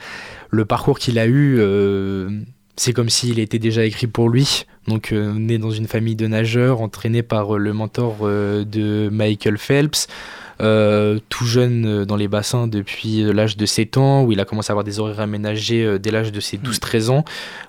[0.51, 2.31] le parcours qu'il a eu, euh,
[2.77, 4.67] c'est comme s'il était déjà écrit pour lui.
[4.89, 9.09] Donc, euh, né dans une famille de nageurs, entraîné par euh, le mentor euh, de
[9.13, 10.07] Michael Phelps.
[10.61, 14.41] euh, tout jeune euh, dans les bassins depuis euh, l'âge de 7 ans, où il
[14.41, 17.25] a commencé à avoir des horaires aménagés euh, dès l'âge de ses 12-13 ans.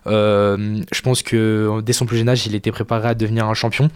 [0.07, 3.47] Euh, je pense que euh, dès son plus jeune âge, il était préparé à devenir
[3.47, 3.89] un champion.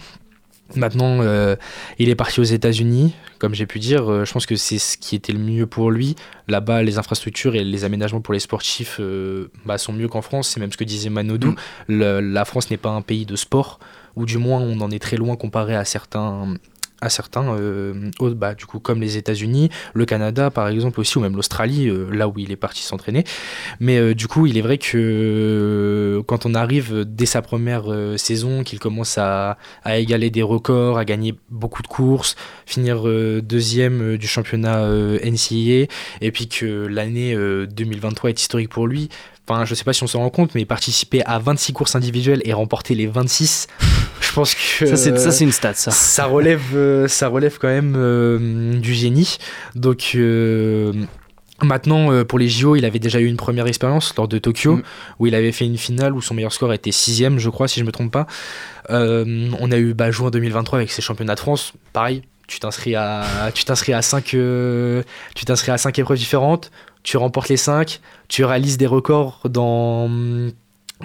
[0.76, 1.55] Maintenant, euh,
[1.97, 4.11] il est parti aux États-Unis, comme j'ai pu dire.
[4.11, 6.15] euh, je pense que c'est ce qui était le mieux pour lui.
[6.47, 10.49] Là-bas, les infrastructures et les aménagements pour les sportifs euh, bah, sont mieux qu'en France.
[10.49, 11.55] C'est même ce que disait Manodou.
[11.88, 13.80] Le- la France n'est pas un pays de sport,
[14.15, 16.55] ou du moins on en est très loin comparé à certains.
[17.02, 21.22] À certains, euh, bah, du coup, comme les États-Unis, le Canada par exemple aussi, ou
[21.22, 23.24] même l'Australie, euh, là où il est parti s'entraîner.
[23.80, 27.86] Mais euh, du coup, il est vrai que euh, quand on arrive dès sa première
[28.18, 32.36] saison, qu'il commence à, à égaler des records, à gagner beaucoup de courses,
[32.66, 33.04] finir
[33.41, 34.88] deuxième du championnat
[35.24, 35.88] NCAA,
[36.22, 39.10] et puis que l'année euh, 2023 est historique pour lui.
[39.50, 42.41] Enfin, je sais pas si on s'en rend compte, mais participer à 26 courses individuelles
[42.43, 43.86] et remporter les 26, je
[44.38, 45.92] pense que Ça, c'est- ça, c'est une stat, ça.
[45.92, 49.38] ça relève, euh, ça relève quand même euh, du génie.
[49.76, 50.94] Donc euh,
[51.62, 54.80] maintenant, euh, pour les JO, il avait déjà eu une première expérience lors de Tokyo,
[55.20, 57.80] où il avait fait une finale où son meilleur score était sixième, je crois, si
[57.80, 58.28] je me trompe pas.
[58.90, 62.22] Euh, on a eu bah, juin 2023 avec ses championnats de France, pareil.
[62.48, 65.04] Tu t'inscris à, tu t'inscris à cinq, euh,
[65.36, 66.72] tu t'inscris à cinq épreuves différentes.
[67.04, 68.00] Tu remportes les cinq.
[68.30, 70.10] Tu réalises des records dans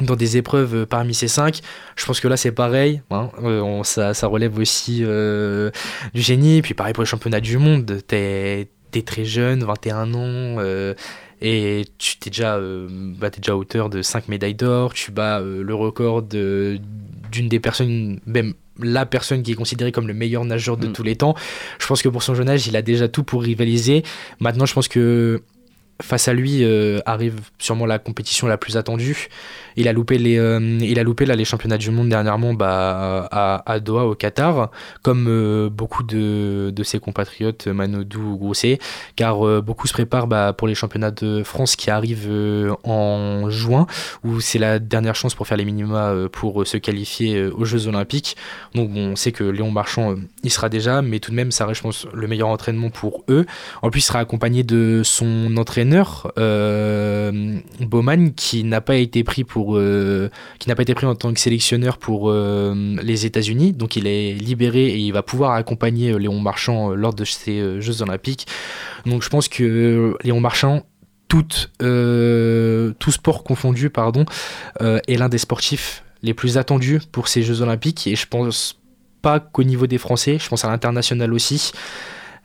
[0.00, 1.60] dans des épreuves euh, parmi ces cinq.
[1.96, 3.02] Je pense que là c'est pareil.
[3.10, 3.30] hein.
[3.42, 5.70] Euh, on- ça, ça relève aussi euh,
[6.14, 6.62] du génie.
[6.62, 7.98] Puis pareil pour les championnats du monde.
[8.06, 10.58] T'es es très jeune, 21 ans.
[10.60, 10.94] euh,
[11.44, 12.58] et tu t'es déjà,
[13.18, 14.92] bah, t'es déjà auteur de 5 médailles d'or.
[14.94, 16.78] Tu bats le record de-
[17.32, 21.02] d'une des personnes, même la personne qui est considérée comme le meilleur nageur de tous
[21.02, 21.34] les temps.
[21.80, 24.02] Je pense que pour son jeune âge, il a déjà tout pour rivaliser.
[24.40, 25.42] Maintenant, je pense que
[26.00, 29.28] face à lui euh, arrive sûrement la compétition la plus attendue.
[29.76, 33.28] Il a loupé les, euh, il a loupé là, les championnats du monde dernièrement bah,
[33.30, 34.70] à, à Doha au Qatar,
[35.02, 38.78] comme euh, beaucoup de, de ses compatriotes Manodou ou Grousset,
[39.16, 43.50] car euh, beaucoup se préparent bah, pour les championnats de France qui arrivent euh, en
[43.50, 43.86] juin,
[44.24, 47.52] où c'est la dernière chance pour faire les minima euh, pour euh, se qualifier euh,
[47.56, 48.36] aux Jeux Olympiques.
[48.74, 51.66] Donc on sait que Léon Marchand, euh, il sera déjà, mais tout de même, ça
[51.66, 53.46] reste, je pense, le meilleur entraînement pour eux.
[53.82, 59.44] En plus, il sera accompagné de son entraîneur, euh, Bowman, qui n'a pas été pris
[59.44, 63.72] pour, euh, qui n'a pas été pris en tant que sélectionneur pour euh, les États-Unis.
[63.72, 67.80] Donc, il est libéré et il va pouvoir accompagner euh, Léon Marchand lors de ces
[67.80, 68.46] Jeux Olympiques.
[69.06, 70.82] Donc, je pense que Léon Marchand
[71.28, 71.46] tout,
[71.78, 74.26] tout sport confondu, pardon,
[74.80, 78.06] est l'un des sportifs les plus attendus pour ces Jeux Olympiques.
[78.06, 78.78] Et je pense
[79.22, 81.72] pas qu'au niveau des Français, je pense à l'international aussi.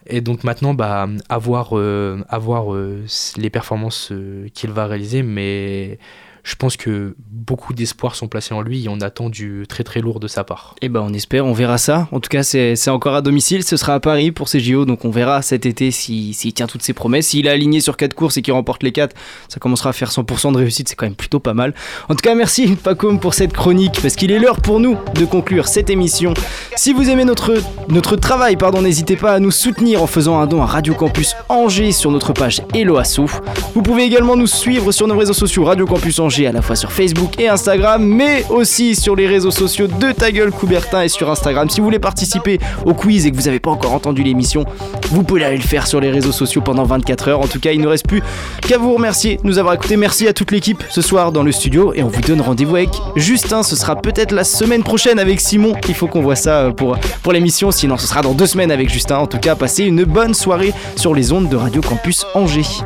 [0.09, 3.03] Et donc maintenant, bah, à voir, euh, à voir, euh,
[3.35, 4.13] les performances
[4.53, 5.99] qu'il va réaliser, mais
[6.47, 9.99] je pense que beaucoup d'espoirs sont placés en lui et on attend du très très
[9.99, 10.75] lourd de sa part.
[10.81, 12.07] Eh ben on espère, on verra ça.
[12.13, 15.03] En tout cas, c'est encore à domicile, ce sera à Paris pour ces JO, donc
[15.03, 17.27] on verra cet été s'il s'il tient toutes ses promesses.
[17.27, 19.13] S'il est aligné sur 4 courses et qu'il remporte les 4,
[19.49, 21.73] ça commencera à faire 100% de réussite, c'est quand même plutôt pas mal.
[22.07, 25.25] En tout cas, merci Pacom pour cette chronique, parce qu'il est l'heure pour nous de
[25.25, 26.33] conclure cette émission.
[26.77, 27.55] Si vous aimez notre,
[27.89, 31.35] notre travail, pardon, n'hésitez pas à nous soutenir en faisant un don à Radio Campus
[31.49, 33.25] Angers sur notre page Hello Asso.
[33.73, 36.75] Vous pouvez également nous suivre sur nos réseaux sociaux Radio Campus Angers à la fois
[36.75, 41.07] sur Facebook et Instagram, mais aussi sur les réseaux sociaux de Ta Gueule Coubertin et
[41.07, 41.69] sur Instagram.
[41.69, 44.65] Si vous voulez participer au quiz et que vous n'avez pas encore entendu l'émission,
[45.09, 47.39] vous pouvez aller le faire sur les réseaux sociaux pendant 24 heures.
[47.39, 48.21] En tout cas, il ne reste plus
[48.61, 49.97] qu'à vous remercier de nous avoir écoutés.
[49.97, 52.89] Merci à toute l'équipe ce soir dans le studio et on vous donne rendez-vous avec
[53.15, 53.63] Justin.
[53.63, 55.73] Ce sera peut-être la semaine prochaine avec Simon.
[55.87, 58.71] Il faut qu'on voit ça euh, pour, pour l'émission, sinon ce sera dans deux semaines
[58.71, 59.17] avec Justin.
[59.17, 62.83] En tout cas, passez une bonne soirée sur les ondes de Radio Campus Angers.